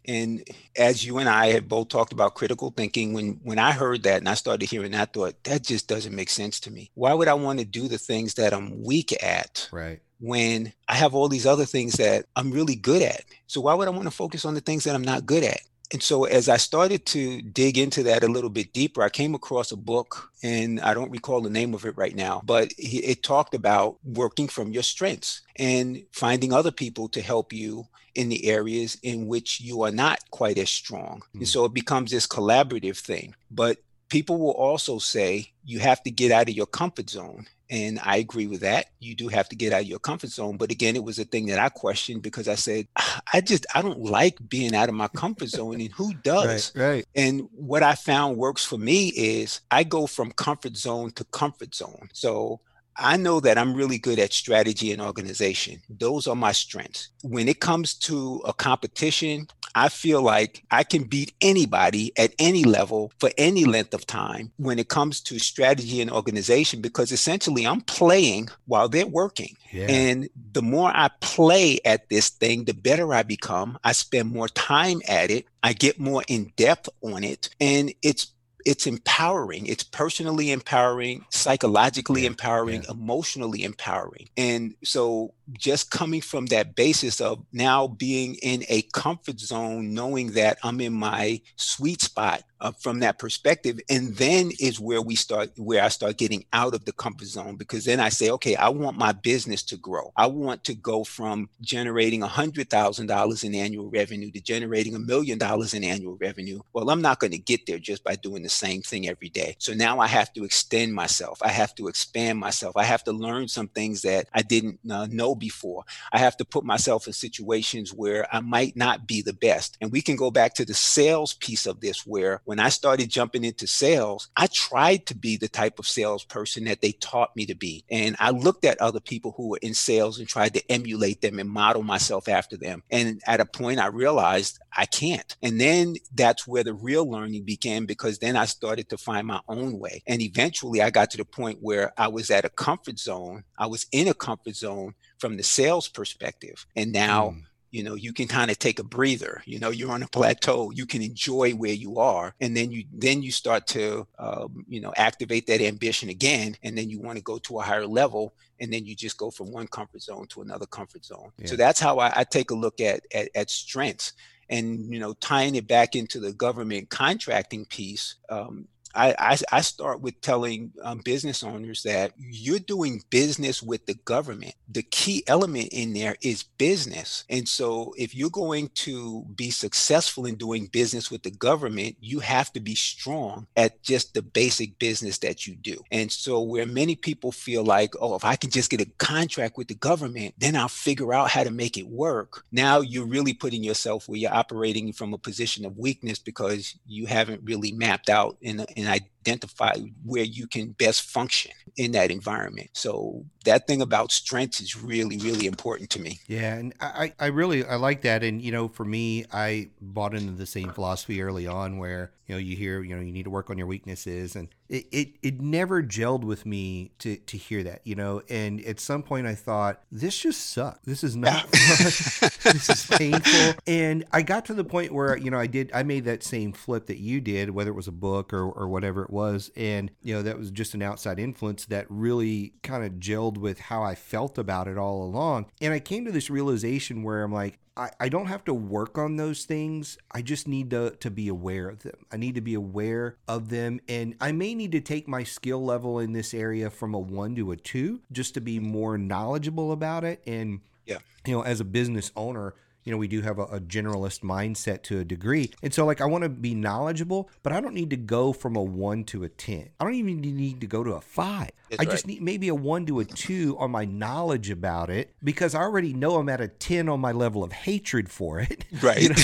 and 0.05 0.43
as 0.77 1.05
you 1.05 1.17
and 1.17 1.29
I 1.29 1.48
have 1.48 1.67
both 1.67 1.89
talked 1.89 2.13
about 2.13 2.36
critical 2.36 2.72
thinking, 2.72 3.13
when 3.13 3.39
when 3.43 3.60
I 3.60 3.72
heard 3.72 4.03
that 4.03 4.17
and 4.17 4.29
I 4.29 4.33
started 4.33 4.69
hearing 4.69 4.91
that, 4.91 5.01
I 5.01 5.05
thought 5.05 5.43
that 5.43 5.63
just 5.63 5.88
doesn't 5.88 6.15
make 6.15 6.29
sense 6.29 6.60
to 6.62 6.72
me. 6.72 6.91
Why 6.95 7.13
would 7.13 7.27
I 7.27 7.33
want 7.33 7.60
to 7.60 7.65
do 7.65 7.88
the 7.88 7.98
things 7.98 8.33
that 8.36 8.53
I'm 8.53 8.83
weak 8.83 9.12
at? 9.24 9.69
Right. 9.72 10.01
When 10.19 10.74
I 10.88 10.95
have 10.95 11.13
all 11.13 11.27
these 11.27 11.45
other 11.45 11.65
things 11.65 11.93
that 11.93 12.25
I'm 12.36 12.51
really 12.51 12.75
good 12.75 13.01
at. 13.01 13.25
So 13.48 13.62
why 13.62 13.74
would 13.74 13.88
I 13.88 13.91
want 13.91 14.05
to 14.05 14.12
focus 14.12 14.45
on 14.45 14.53
the 14.53 14.62
things 14.62 14.86
that 14.86 14.95
I'm 14.95 15.01
not 15.01 15.25
good 15.25 15.43
at? 15.43 15.60
And 15.91 16.01
so 16.01 16.24
as 16.24 16.50
I 16.50 16.57
started 16.57 17.05
to 17.07 17.41
dig 17.41 17.77
into 17.77 18.01
that 18.03 18.24
a 18.24 18.27
little 18.27 18.50
bit 18.50 18.74
deeper, 18.74 19.03
I 19.03 19.10
came 19.10 19.36
across 19.36 19.72
a 19.72 19.77
book, 19.77 20.31
and 20.41 20.81
I 20.81 20.95
don't 20.95 21.12
recall 21.12 21.39
the 21.39 21.51
name 21.51 21.75
of 21.75 21.86
it 21.86 21.95
right 21.95 22.15
now, 22.15 22.41
but 22.45 22.74
it 22.79 23.22
talked 23.22 23.53
about 23.53 23.98
working 24.03 24.48
from 24.48 24.72
your 24.72 24.81
strengths 24.81 25.41
and 25.55 26.03
finding 26.12 26.51
other 26.51 26.72
people 26.72 27.10
to 27.10 27.22
help 27.22 27.53
you 27.53 27.86
in 28.15 28.29
the 28.29 28.46
areas 28.46 28.98
in 29.03 29.27
which 29.27 29.60
you 29.62 29.84
are 29.84 29.91
not 29.91 30.20
quite 30.32 30.58
as 30.58 30.70
strong. 30.70 31.22
Mm. 31.36 31.39
And 31.39 31.48
so 31.48 31.65
it 31.65 31.74
becomes 31.74 32.12
this 32.12 32.27
collaborative 32.27 32.98
thing. 32.98 33.36
But 33.50 33.77
people 34.10 34.38
will 34.38 34.51
also 34.51 35.00
say 35.00 35.51
you 35.65 35.79
have 35.79 36.03
to 36.03 36.12
get 36.12 36.32
out 36.32 36.50
of 36.50 36.55
your 36.55 36.67
comfort 36.67 37.10
zone. 37.10 37.48
And 37.70 38.00
I 38.03 38.17
agree 38.17 38.46
with 38.46 38.60
that. 38.60 38.88
You 39.00 39.15
do 39.15 39.29
have 39.29 39.50
to 39.50 39.55
get 39.55 39.74
out 39.74 39.82
of 39.82 39.88
your 39.88 39.98
comfort 39.98 40.29
zone. 40.29 40.58
But 40.58 40.70
again, 40.70 40.96
it 40.96 41.03
was 41.03 41.17
a 41.17 41.25
thing 41.25 41.48
that 41.48 41.58
I 41.58 41.70
questioned 41.70 42.22
because 42.22 42.48
I 42.48 42.53
said, 42.53 42.88
I 43.34 43.41
just, 43.41 43.65
I 43.74 43.82
don't 43.82 44.01
like 44.01 44.38
being 44.48 44.75
out 44.75 44.89
of 44.89 44.96
my 44.96 45.08
comfort 45.08 45.50
zone. 45.50 45.82
And 45.82 45.91
who 45.91 46.13
does? 46.24 46.72
Right, 46.75 46.88
right. 46.88 47.05
And 47.15 47.50
what 47.51 47.82
I 47.82 47.96
found 47.96 48.38
works 48.38 48.63
for 48.63 48.77
me 48.77 49.08
is 49.08 49.62
I 49.72 49.84
go 49.84 50.05
from 50.05 50.32
comfort 50.34 50.77
zone 50.77 51.12
to 51.12 51.24
comfort 51.25 51.74
zone. 51.74 52.10
So 52.13 52.60
I 52.97 53.17
know 53.17 53.39
that 53.39 53.57
I'm 53.57 53.73
really 53.73 53.97
good 53.97 54.19
at 54.19 54.33
strategy 54.33 54.91
and 54.91 55.01
organization. 55.01 55.81
Those 55.89 56.27
are 56.27 56.35
my 56.35 56.51
strengths. 56.51 57.09
When 57.21 57.47
it 57.47 57.59
comes 57.59 57.95
to 58.00 58.41
a 58.45 58.53
competition, 58.53 59.47
I 59.75 59.89
feel 59.89 60.21
like 60.21 60.63
I 60.71 60.84
can 60.84 61.03
beat 61.03 61.34
anybody 61.41 62.12
at 62.17 62.34
any 62.38 62.63
level 62.63 63.12
for 63.19 63.32
any 63.38 63.65
length 63.65 63.93
of 63.93 64.06
time 64.06 64.51
when 64.58 64.77
it 64.77 64.89
comes 64.89 65.21
to 65.21 65.39
strategy 65.39 66.01
and 66.01 66.12
organization 66.12 66.82
because 66.82 67.12
essentially 67.12 67.65
I'm 67.65 67.82
playing 67.82 68.49
while 68.65 68.88
they're 68.88 69.08
working. 69.08 69.56
Yeah. 69.71 69.88
And 69.89 70.29
the 70.51 70.62
more 70.62 70.91
I 70.93 71.10
play 71.21 71.79
at 71.86 72.10
this 72.10 72.29
thing, 72.29 72.65
the 72.65 72.73
better 72.73 73.13
I 73.13 73.23
become. 73.23 73.79
I 73.84 73.93
spend 73.93 74.32
more 74.32 74.47
time 74.49 75.01
at 75.08 75.32
it. 75.32 75.47
I 75.63 75.73
get 75.73 75.99
more 75.99 76.23
in 76.27 76.51
depth 76.56 76.89
on 77.01 77.23
it. 77.23 77.49
And 77.60 77.93
it's 78.03 78.27
it's 78.65 78.88
empowering. 78.88 79.67
It's 79.67 79.84
personally 79.84 80.52
empowering, 80.52 81.26
psychologically 81.30 82.21
yeah, 82.21 82.28
empowering, 82.28 82.84
yeah. 82.84 82.91
emotionally 82.91 83.63
empowering. 83.63 84.30
And 84.38 84.76
so 84.84 85.34
just 85.52 85.91
coming 85.91 86.21
from 86.21 86.47
that 86.47 86.76
basis 86.76 87.19
of 87.21 87.43
now 87.52 87.88
being 87.88 88.36
in 88.36 88.63
a 88.69 88.84
comfort 88.93 89.39
zone, 89.39 89.93
knowing 89.93 90.32
that 90.32 90.58
I'm 90.63 90.82
in 90.82 90.93
my 90.93 91.41
sweet 91.56 92.02
spot 92.02 92.43
uh, 92.63 92.71
from 92.71 93.02
that 93.02 93.19
perspective, 93.19 93.80
and 93.89 94.15
then 94.15 94.52
is 94.60 94.80
where 94.80 95.02
we 95.02 95.15
start, 95.15 95.52
where 95.58 95.84
I 95.84 95.89
start 95.89 96.17
getting 96.17 96.45
out 96.54 96.73
of 96.73 96.86
the 96.86 96.93
comfort 96.93 97.28
zone 97.28 97.58
because 97.58 97.84
then 97.84 97.99
I 97.99 98.08
say, 98.10 98.30
okay, 98.32 98.56
I 98.56 98.69
want 98.69 98.97
my 98.97 99.12
business 99.12 99.62
to 99.63 99.78
grow. 99.78 100.13
I 100.15 100.28
want 100.28 100.63
to 100.63 100.73
go 100.73 101.04
from 101.04 101.49
generating 101.62 102.23
a 102.23 102.28
hundred 102.28 102.69
thousand 102.69 103.08
dollars 103.08 103.43
in 103.43 103.54
annual 103.54 103.89
revenue 103.89 104.32
to 104.32 104.39
generating 104.41 104.95
a 104.95 104.99
million 104.99 105.38
dollars 105.38 105.73
in 105.73 105.84
annual 105.84 106.15
revenue. 106.15 106.62
Well, 106.71 106.89
I'm 106.89 107.02
not 107.02 107.19
going 107.19 107.32
to 107.32 107.38
get 107.38 107.65
there 107.67 107.80
just 107.80 108.04
by 108.04 108.15
doing 108.15 108.43
the 108.43 108.49
same 108.49 108.82
thing 108.82 109.10
every 109.10 109.30
day. 109.30 109.56
So 109.60 109.73
now 109.73 109.99
I 109.99 110.08
have 110.08 110.32
to 110.34 110.45
extend 110.45 110.93
myself. 110.93 111.39
I 111.43 111.49
have 111.49 111.76
to 111.76 111.89
expand 111.89 112.39
myself. 112.39 112.78
I 112.78 112.86
have 112.86 113.04
to 113.04 113.12
learn 113.12 113.49
some 113.49 113.67
things 113.67 114.04
that 114.04 114.28
I 114.34 114.41
didn't 114.41 114.80
uh, 114.89 115.08
know 115.12 115.36
before. 115.36 115.84
I 116.13 116.19
have 116.19 116.38
to 116.38 116.45
put 116.45 116.63
myself 116.63 117.08
in 117.08 117.13
situations 117.13 117.93
where 117.93 118.26
I 118.34 118.39
might 118.39 118.78
not 118.78 119.06
be 119.06 119.21
the 119.21 119.34
best. 119.34 119.78
And 119.82 119.91
we 119.91 120.02
can 120.02 120.15
go 120.15 120.32
back 120.32 120.54
to 120.56 120.65
the 120.65 120.73
sales 120.73 121.34
piece 121.34 121.65
of 121.65 121.82
this, 121.82 122.08
where 122.08 122.41
when 122.54 122.60
I 122.60 122.70
started 122.70 123.10
jumping 123.10 123.44
into 123.44 123.66
sales, 123.66 124.30
I 124.38 124.46
tried 124.46 125.08
to 125.08 125.16
be 125.16 125.38
the 125.38 125.48
type 125.48 125.80
of 125.80 125.88
salesperson 125.88 126.66
that 126.66 126.82
they 126.82 126.92
taught 126.92 127.36
me 127.36 127.48
to 127.48 127.56
be. 127.56 127.84
And 127.89 128.16
I 128.20 128.30
looked 128.30 128.63
at 128.63 128.80
other 128.80 129.00
people 129.00 129.34
who 129.36 129.48
were 129.48 129.60
in 129.63 129.74
sales 129.74 130.20
and 130.20 130.28
tried 130.28 130.54
to 130.54 130.72
emulate 130.72 131.22
them 131.22 131.39
and 131.39 131.50
model 131.50 131.82
myself 131.82 132.30
after 132.30 132.56
them. 132.56 132.84
And 132.92 133.24
at 133.26 133.39
a 133.39 133.46
point, 133.46 133.80
I 133.80 133.88
realized 133.88 134.60
I 134.78 134.86
can't. 134.86 135.36
And 135.42 135.60
then 135.60 135.96
that's 136.13 136.46
where 136.46 136.63
the 136.63 136.76
real 136.76 137.10
learning 137.10 137.44
began 137.44 137.88
because 137.88 138.20
then 138.20 138.36
I 138.36 138.46
started 138.46 138.88
to 138.89 139.00
find 139.00 139.26
my 139.26 139.39
own 139.48 139.80
way. 139.80 140.04
And 140.06 140.22
eventually 140.22 140.80
I 140.80 140.92
got 140.92 141.10
to 141.10 141.18
the 141.18 141.26
point 141.26 141.58
where 141.60 141.92
I 141.98 142.08
was 142.08 142.30
at 142.30 142.46
a 142.46 142.50
comfort 142.50 143.00
zone. 143.00 143.46
I 143.58 143.66
was 143.66 143.88
in 143.92 144.08
a 144.08 144.13
comfort 144.13 144.56
zone 144.56 144.94
from 145.18 145.38
the 145.38 145.44
sales 145.44 145.88
perspective. 145.88 146.68
And 146.76 146.92
now, 146.92 147.30
mm. 147.30 147.44
You 147.73 147.81
know, 147.81 147.95
you 147.95 148.13
can 148.13 148.27
kind 148.27 148.51
of 148.51 148.59
take 148.59 148.77
a 148.77 148.83
breather. 148.83 149.41
You 149.45 149.59
know, 149.59 149.71
you're 149.71 149.91
on 149.91 150.03
a 150.03 150.07
plateau. 150.07 150.69
You 150.69 150.86
can 150.86 151.01
enjoy 151.01 151.53
where 151.53 151.73
you 151.73 151.97
are, 151.97 152.36
and 152.39 152.55
then 152.55 152.71
you 152.71 152.86
then 152.93 153.23
you 153.23 153.31
start 153.31 153.65
to, 153.67 154.07
um, 154.19 154.63
you 154.69 154.79
know, 154.79 154.93
activate 154.95 155.47
that 155.47 155.59
ambition 155.59 156.09
again, 156.09 156.55
and 156.62 156.77
then 156.77 156.91
you 156.91 156.99
want 156.99 157.17
to 157.17 157.23
go 157.23 157.39
to 157.39 157.59
a 157.59 157.63
higher 157.63 157.88
level, 157.88 158.36
and 158.59 158.71
then 158.71 158.86
you 158.86 158.95
just 158.95 159.17
go 159.17 159.31
from 159.31 159.51
one 159.51 159.65
comfort 159.65 160.03
zone 160.03 160.27
to 160.27 160.43
another 160.43 160.67
comfort 160.67 161.03
zone. 161.03 161.31
Yeah. 161.39 161.47
So 161.47 161.55
that's 161.55 161.79
how 161.79 161.97
I, 161.97 162.13
I, 162.15 162.23
take 162.25 162.51
a 162.51 162.55
look 162.55 162.79
at, 162.79 163.01
at 163.12 163.29
at 163.33 163.49
strengths 163.49 164.13
and 164.49 164.93
you 164.93 164.99
know 164.99 165.13
tying 165.13 165.55
it 165.55 165.67
back 165.67 165.95
into 165.95 166.19
the 166.19 166.31
government 166.31 166.91
contracting 166.91 167.65
piece 167.65 168.17
um, 168.29 168.67
I, 168.95 169.15
I, 169.17 169.38
I 169.51 169.62
start 169.62 170.01
with 170.01 170.21
telling 170.21 170.73
um, 170.84 170.99
business 170.99 171.43
owners 171.43 171.84
that 171.84 172.13
you're 172.17 172.60
doing 172.60 173.03
business 173.10 173.63
with 173.63 173.86
the 173.86 173.95
government. 173.95 174.56
The 174.69 174.84
key 174.84 175.23
element 175.27 175.69
in 175.71 175.93
there 175.93 176.15
is 176.21 176.43
business. 176.43 177.23
And 177.29 177.47
so 177.47 177.93
if 177.97 178.15
you're 178.15 178.29
going 178.29 178.69
to 178.75 179.25
be 179.36 179.51
successful 179.51 180.25
in 180.25 180.36
doing 180.36 180.67
business 180.67 181.10
with 181.10 181.23
the 181.23 181.32
government, 181.32 181.95
you 181.99 182.19
have 182.19 182.51
to 182.53 182.60
be 182.60 182.75
strong 182.75 183.47
at 183.56 183.82
just 183.82 184.13
the 184.13 184.21
basic 184.21 184.77
business 184.79 185.17
that 185.19 185.47
you 185.47 185.56
do. 185.56 185.82
And 185.91 186.12
so 186.12 186.41
where 186.41 186.65
many 186.65 186.95
people 186.95 187.32
feel 187.32 187.63
like, 187.63 187.93
oh, 187.99 188.15
if 188.15 188.25
I 188.25 188.36
can 188.36 188.49
just 188.49 188.69
get 188.69 188.82
a 188.82 188.86
contract 188.97 189.58
with 189.58 189.67
the 189.67 189.75
government, 189.75 190.36
then 190.38 190.56
I'll 190.56 190.67
figure 190.67 191.13
out 191.13 191.29
how 191.29 191.43
to 191.43 191.51
make 191.51 191.77
it 191.77 191.88
work. 191.88 192.43
Now 192.51 192.82
you're 192.82 193.06
really 193.08 193.34
putting 193.34 193.63
yourself 193.63 194.08
where 194.08 194.19
you're 194.19 194.34
operating 194.34 194.93
from 194.93 195.13
a 195.13 195.17
position 195.17 195.65
of 195.65 195.77
weakness 195.77 196.19
because 196.19 196.75
you 196.86 197.06
haven't 197.06 197.41
really 197.43 197.71
mapped 197.71 198.10
out 198.10 198.38
and, 198.43 198.65
and 198.84 199.02
identify 199.26 199.74
where 200.04 200.24
you 200.24 200.48
can 200.48 200.72
best 200.72 201.04
function 201.04 201.52
in 201.78 201.91
that 201.93 202.12
environment. 202.12 202.69
So 202.74 203.26
that 203.43 203.67
thing 203.67 203.82
about 203.82 204.12
strengths 204.12 204.62
is 204.62 204.82
really, 204.82 205.17
really 205.17 205.45
important 205.45 205.89
to 205.91 206.01
me. 206.01 206.19
Yeah, 206.27 206.56
and 206.56 206.73
I, 206.79 207.13
I 207.19 207.27
really 207.27 207.65
I 207.65 207.75
like 207.75 208.01
that. 208.01 208.23
And 208.23 208.41
you 208.41 208.51
know, 208.51 208.67
for 208.67 208.86
me, 208.86 209.25
I 209.32 209.69
bought 209.82 210.13
into 210.13 210.34
the 210.34 210.45
same 210.45 210.71
philosophy 210.71 211.21
early 211.21 211.47
on 211.47 211.77
where, 211.77 212.12
you 212.27 212.36
know, 212.36 212.39
you 212.39 212.56
hear, 212.56 212.82
you 212.82 212.95
know, 212.95 213.01
you 213.01 213.12
need 213.12 213.23
to 213.23 213.29
work 213.29 213.49
on 213.49 213.58
your 213.58 213.67
weaknesses 213.67 214.36
and 214.36 214.47
it, 214.69 214.88
it, 214.91 215.10
it 215.21 215.41
never 215.41 215.84
gelled 215.84 216.23
with 216.23 216.45
me 216.45 216.91
to 216.99 217.17
to 217.17 217.38
hear 217.38 217.63
that, 217.63 217.82
you 217.84 217.95
know. 217.95 218.21
And 218.29 218.62
at 218.65 218.79
some 218.79 219.03
point 219.03 219.27
I 219.27 219.36
thought, 219.36 219.82
this 219.91 220.17
just 220.17 220.51
sucks. 220.51 220.79
This 220.86 221.03
is 221.03 221.15
not 221.15 221.51
this 221.51 222.69
is 222.69 222.86
painful. 222.97 223.62
And 223.67 224.06
I 224.12 224.21
got 224.21 224.45
to 224.45 224.53
the 224.53 224.63
point 224.63 224.91
where, 224.91 225.17
you 225.17 225.29
know, 225.29 225.39
I 225.39 225.47
did 225.47 225.71
I 225.73 225.84
made 225.84 226.06
that 226.06 226.23
same 226.23 226.53
flip 226.53 226.88
that 226.88 226.97
you 226.97 227.21
did, 227.21 227.49
whether 227.51 227.71
it 227.71 227.75
was 227.75 227.88
a 227.88 227.91
book 227.91 228.34
or, 228.34 228.49
or 228.49 228.67
whatever 228.67 229.03
it 229.03 229.12
was. 229.12 229.51
And, 229.56 229.91
you 230.01 230.15
know, 230.15 230.23
that 230.23 230.38
was 230.38 230.49
just 230.49 230.73
an 230.73 230.82
outside 230.82 231.19
influence 231.19 231.65
that 231.65 231.86
really 231.89 232.53
kind 232.63 232.84
of 232.84 232.93
gelled 232.93 233.33
with 233.38 233.60
how 233.60 233.84
I 233.84 233.96
felt 233.96 234.38
about 234.38 234.67
it 234.67 234.78
all 234.78 235.04
along. 235.04 235.48
And 235.62 235.74
I 235.74 235.80
came 235.80 236.06
to 236.06 236.12
this 236.12 236.30
realization 236.30 237.04
where 237.04 237.24
I'm 237.24 237.34
like, 237.34 237.60
I, 237.76 237.89
I 238.00 238.10
don't 238.10 238.28
have 238.28 238.43
to 238.46 238.54
work 238.54 238.98
on 238.98 239.15
those 239.15 239.46
things. 239.46 239.98
I 240.12 240.22
just 240.22 240.48
need 240.48 240.69
to, 240.72 240.91
to 240.91 241.10
be 241.10 241.28
aware 241.28 241.69
of 241.69 241.80
them. 241.80 242.06
I 242.12 242.17
need 242.17 242.36
to 242.36 242.41
be 242.41 242.54
aware 242.54 243.17
of 243.28 243.50
them. 243.50 243.80
And 243.89 244.15
I 244.22 244.32
may 244.32 244.54
need 244.54 244.72
to 244.74 244.82
take 244.82 245.08
my 245.08 245.24
skill 245.24 245.63
level 245.63 246.00
in 246.00 246.13
this 246.13 246.34
area 246.34 246.69
from 246.69 246.93
a 246.93 247.00
one 247.00 247.36
to 247.36 247.52
a 247.52 247.58
two 247.58 248.02
just 248.12 248.36
to 248.36 248.41
be 248.41 248.60
more 248.60 248.98
knowledgeable 248.98 249.72
about 249.72 250.04
it. 250.04 250.22
And, 250.28 250.62
yeah. 250.86 251.00
you 251.26 251.34
know, 251.34 251.41
as 251.41 251.60
a 251.60 251.65
business 251.65 252.12
owner, 252.15 252.54
you 252.84 252.91
know, 252.91 252.98
we 252.98 253.08
do 253.08 253.22
have 253.22 253.39
a, 253.39 253.43
a, 253.43 253.60
generalist 253.60 254.22
mindset 254.22 254.84
to 254.84 255.00
a 255.00 255.04
degree. 255.04 255.52
And 255.62 255.74
so, 255.74 255.86
like, 255.86 256.02
I 256.02 256.06
want 256.06 256.24
to 256.24 256.30
be 256.30 256.54
knowledgeable, 256.54 257.30
but 257.41 257.54
I 257.54 257.62
don't 257.62 257.74
need 257.74 257.89
to 257.91 257.98
go 257.98 258.34
from 258.34 258.56
a 258.56 258.62
one 258.62 259.04
to 259.06 259.24
a 259.24 259.30
10. 259.30 259.69
I 259.80 259.84
don't 259.84 259.96
even 259.96 260.22
need 260.22 260.62
to 260.62 260.67
go 260.67 260.84
to 260.84 260.91
a 260.93 261.02
five. 261.02 261.52
That's 261.69 261.82
I 261.82 261.86
just 261.86 262.06
right. 262.06 262.15
need 262.15 262.22
maybe 262.22 262.50
a 262.50 262.56
one 262.56 262.86
to 262.88 263.00
a 263.00 263.06
two 263.06 263.58
on 263.58 263.72
my 263.72 263.86
knowledge 263.86 264.50
about 264.50 264.89
it 264.89 265.13
because 265.24 265.56
I 265.56 265.62
already 265.62 265.93
know 265.93 266.17
I'm 266.17 266.30
at 266.30 266.41
a 266.41 266.48
10 266.48 266.89
on 266.89 267.00
my 267.00 267.12
level 267.12 267.43
of 267.43 267.52
hatred 267.52 268.10
for 268.10 268.39
it. 268.39 268.65
Right. 268.82 269.02
you, 269.02 269.10
know? 269.10 269.15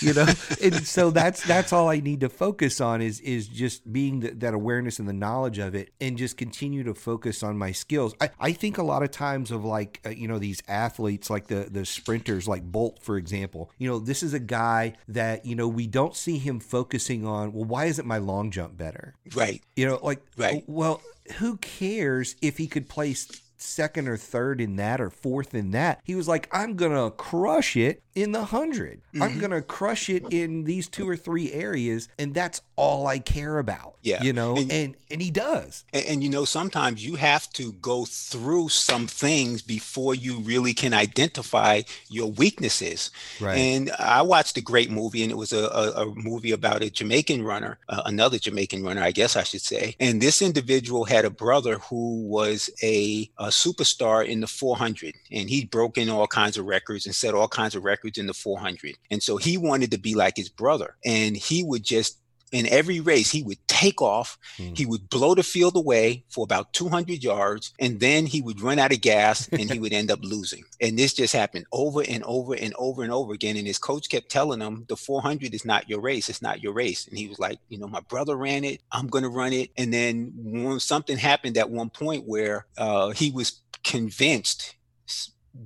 you 0.00 0.14
know, 0.14 0.26
and 0.62 0.86
so 0.86 1.10
that's 1.10 1.44
that's 1.46 1.72
all 1.72 1.88
I 1.88 2.00
need 2.00 2.20
to 2.20 2.28
focus 2.28 2.80
on 2.80 3.00
is 3.00 3.20
is 3.20 3.46
just 3.46 3.92
being 3.92 4.20
the, 4.20 4.30
that 4.30 4.52
awareness 4.52 4.98
and 4.98 5.08
the 5.08 5.12
knowledge 5.12 5.58
of 5.58 5.74
it 5.74 5.90
and 6.00 6.16
just 6.16 6.36
continue 6.36 6.82
to 6.84 6.94
focus 6.94 7.42
on 7.42 7.56
my 7.56 7.72
skills. 7.72 8.14
I, 8.20 8.30
I 8.40 8.52
think 8.52 8.78
a 8.78 8.82
lot 8.82 9.02
of 9.02 9.10
times 9.10 9.50
of 9.50 9.64
like, 9.64 10.00
uh, 10.04 10.10
you 10.10 10.28
know, 10.28 10.38
these 10.38 10.62
athletes, 10.66 11.30
like 11.30 11.46
the, 11.46 11.68
the 11.70 11.84
sprinters, 11.84 12.48
like 12.48 12.64
Bolt, 12.64 12.95
for 13.00 13.16
example, 13.16 13.70
you 13.78 13.88
know, 13.88 13.98
this 13.98 14.22
is 14.22 14.34
a 14.34 14.38
guy 14.38 14.94
that, 15.08 15.46
you 15.46 15.54
know, 15.54 15.68
we 15.68 15.86
don't 15.86 16.14
see 16.14 16.38
him 16.38 16.60
focusing 16.60 17.26
on, 17.26 17.52
well, 17.52 17.64
why 17.64 17.86
isn't 17.86 18.06
my 18.06 18.18
long 18.18 18.50
jump 18.50 18.76
better? 18.76 19.14
Right. 19.34 19.62
You 19.74 19.86
know, 19.86 20.00
like, 20.02 20.22
right. 20.36 20.64
well, 20.66 21.02
who 21.38 21.56
cares 21.58 22.36
if 22.40 22.58
he 22.58 22.66
could 22.66 22.88
place 22.88 23.26
second 23.56 24.08
or 24.08 24.16
third 24.16 24.60
in 24.60 24.76
that 24.76 25.00
or 25.00 25.10
fourth 25.10 25.54
in 25.54 25.70
that. 25.72 26.00
He 26.04 26.14
was 26.14 26.28
like, 26.28 26.48
I'm 26.52 26.76
going 26.76 26.92
to 26.92 27.10
crush 27.16 27.76
it 27.76 28.02
in 28.16 28.32
the 28.32 28.40
100. 28.40 28.98
Mm-hmm. 28.98 29.22
I'm 29.22 29.38
going 29.38 29.50
to 29.50 29.62
crush 29.62 30.08
it 30.08 30.24
in 30.30 30.64
these 30.64 30.88
two 30.88 31.08
or 31.08 31.16
three 31.16 31.52
areas. 31.52 32.08
And 32.18 32.34
that's 32.34 32.62
all 32.74 33.06
I 33.06 33.18
care 33.18 33.58
about. 33.58 33.96
Yeah. 34.02 34.22
You 34.22 34.32
know, 34.32 34.56
and, 34.56 34.72
and, 34.72 34.96
and 35.10 35.20
he 35.20 35.30
does. 35.30 35.84
And, 35.92 36.06
and, 36.06 36.24
you 36.24 36.30
know, 36.30 36.44
sometimes 36.44 37.04
you 37.04 37.16
have 37.16 37.50
to 37.54 37.72
go 37.72 38.04
through 38.04 38.70
some 38.70 39.06
things 39.06 39.62
before 39.62 40.14
you 40.14 40.38
really 40.40 40.72
can 40.72 40.94
identify 40.94 41.82
your 42.08 42.30
weaknesses. 42.30 43.10
Right. 43.40 43.58
And 43.58 43.90
I 43.98 44.22
watched 44.22 44.56
a 44.56 44.62
great 44.62 44.90
movie, 44.90 45.22
and 45.22 45.30
it 45.30 45.36
was 45.36 45.52
a, 45.52 45.66
a, 45.66 46.02
a 46.02 46.14
movie 46.14 46.52
about 46.52 46.82
a 46.82 46.90
Jamaican 46.90 47.42
runner, 47.42 47.78
uh, 47.88 48.02
another 48.06 48.38
Jamaican 48.38 48.82
runner, 48.82 49.02
I 49.02 49.10
guess 49.10 49.36
I 49.36 49.42
should 49.42 49.60
say. 49.60 49.96
And 50.00 50.22
this 50.22 50.40
individual 50.40 51.04
had 51.04 51.24
a 51.24 51.30
brother 51.30 51.78
who 51.78 52.26
was 52.26 52.70
a, 52.82 53.30
a 53.38 53.45
superstar 53.48 54.26
in 54.26 54.40
the 54.40 54.46
400, 54.46 55.14
and 55.30 55.48
he'd 55.48 55.70
broken 55.70 56.08
all 56.08 56.26
kinds 56.26 56.56
of 56.56 56.66
records 56.66 57.06
and 57.06 57.14
set 57.14 57.34
all 57.34 57.48
kinds 57.48 57.74
of 57.74 57.84
records 57.84 58.18
in 58.18 58.26
the 58.26 58.34
400. 58.34 58.96
And 59.10 59.22
so 59.22 59.36
he 59.36 59.56
wanted 59.56 59.90
to 59.92 59.98
be 59.98 60.14
like 60.14 60.36
his 60.36 60.48
brother, 60.48 60.96
and 61.04 61.36
he 61.36 61.62
would 61.64 61.82
just 61.82 62.18
in 62.52 62.66
every 62.68 63.00
race, 63.00 63.30
he 63.30 63.42
would 63.42 63.58
take 63.66 64.00
off, 64.00 64.38
mm. 64.56 64.76
he 64.76 64.86
would 64.86 65.08
blow 65.10 65.34
the 65.34 65.42
field 65.42 65.76
away 65.76 66.24
for 66.28 66.44
about 66.44 66.72
200 66.72 67.22
yards, 67.22 67.72
and 67.80 67.98
then 68.00 68.26
he 68.26 68.40
would 68.40 68.60
run 68.60 68.78
out 68.78 68.92
of 68.92 69.00
gas 69.00 69.48
and 69.52 69.70
he 69.70 69.78
would 69.78 69.92
end 69.92 70.10
up 70.10 70.20
losing. 70.22 70.64
And 70.80 70.98
this 70.98 71.14
just 71.14 71.34
happened 71.34 71.66
over 71.72 72.02
and 72.06 72.22
over 72.24 72.54
and 72.54 72.74
over 72.78 73.02
and 73.02 73.12
over 73.12 73.32
again. 73.32 73.56
And 73.56 73.66
his 73.66 73.78
coach 73.78 74.08
kept 74.08 74.30
telling 74.30 74.60
him, 74.60 74.84
the 74.88 74.96
400 74.96 75.54
is 75.54 75.64
not 75.64 75.88
your 75.88 76.00
race. 76.00 76.28
It's 76.28 76.42
not 76.42 76.62
your 76.62 76.72
race. 76.72 77.06
And 77.08 77.18
he 77.18 77.26
was 77.28 77.38
like, 77.38 77.58
you 77.68 77.78
know, 77.78 77.88
my 77.88 78.00
brother 78.00 78.36
ran 78.36 78.64
it. 78.64 78.80
I'm 78.92 79.08
going 79.08 79.24
to 79.24 79.30
run 79.30 79.52
it. 79.52 79.70
And 79.76 79.92
then 79.92 80.32
when 80.36 80.80
something 80.80 81.16
happened 81.16 81.58
at 81.58 81.70
one 81.70 81.90
point 81.90 82.26
where 82.26 82.66
uh, 82.78 83.10
he 83.10 83.30
was 83.30 83.60
convinced 83.82 84.76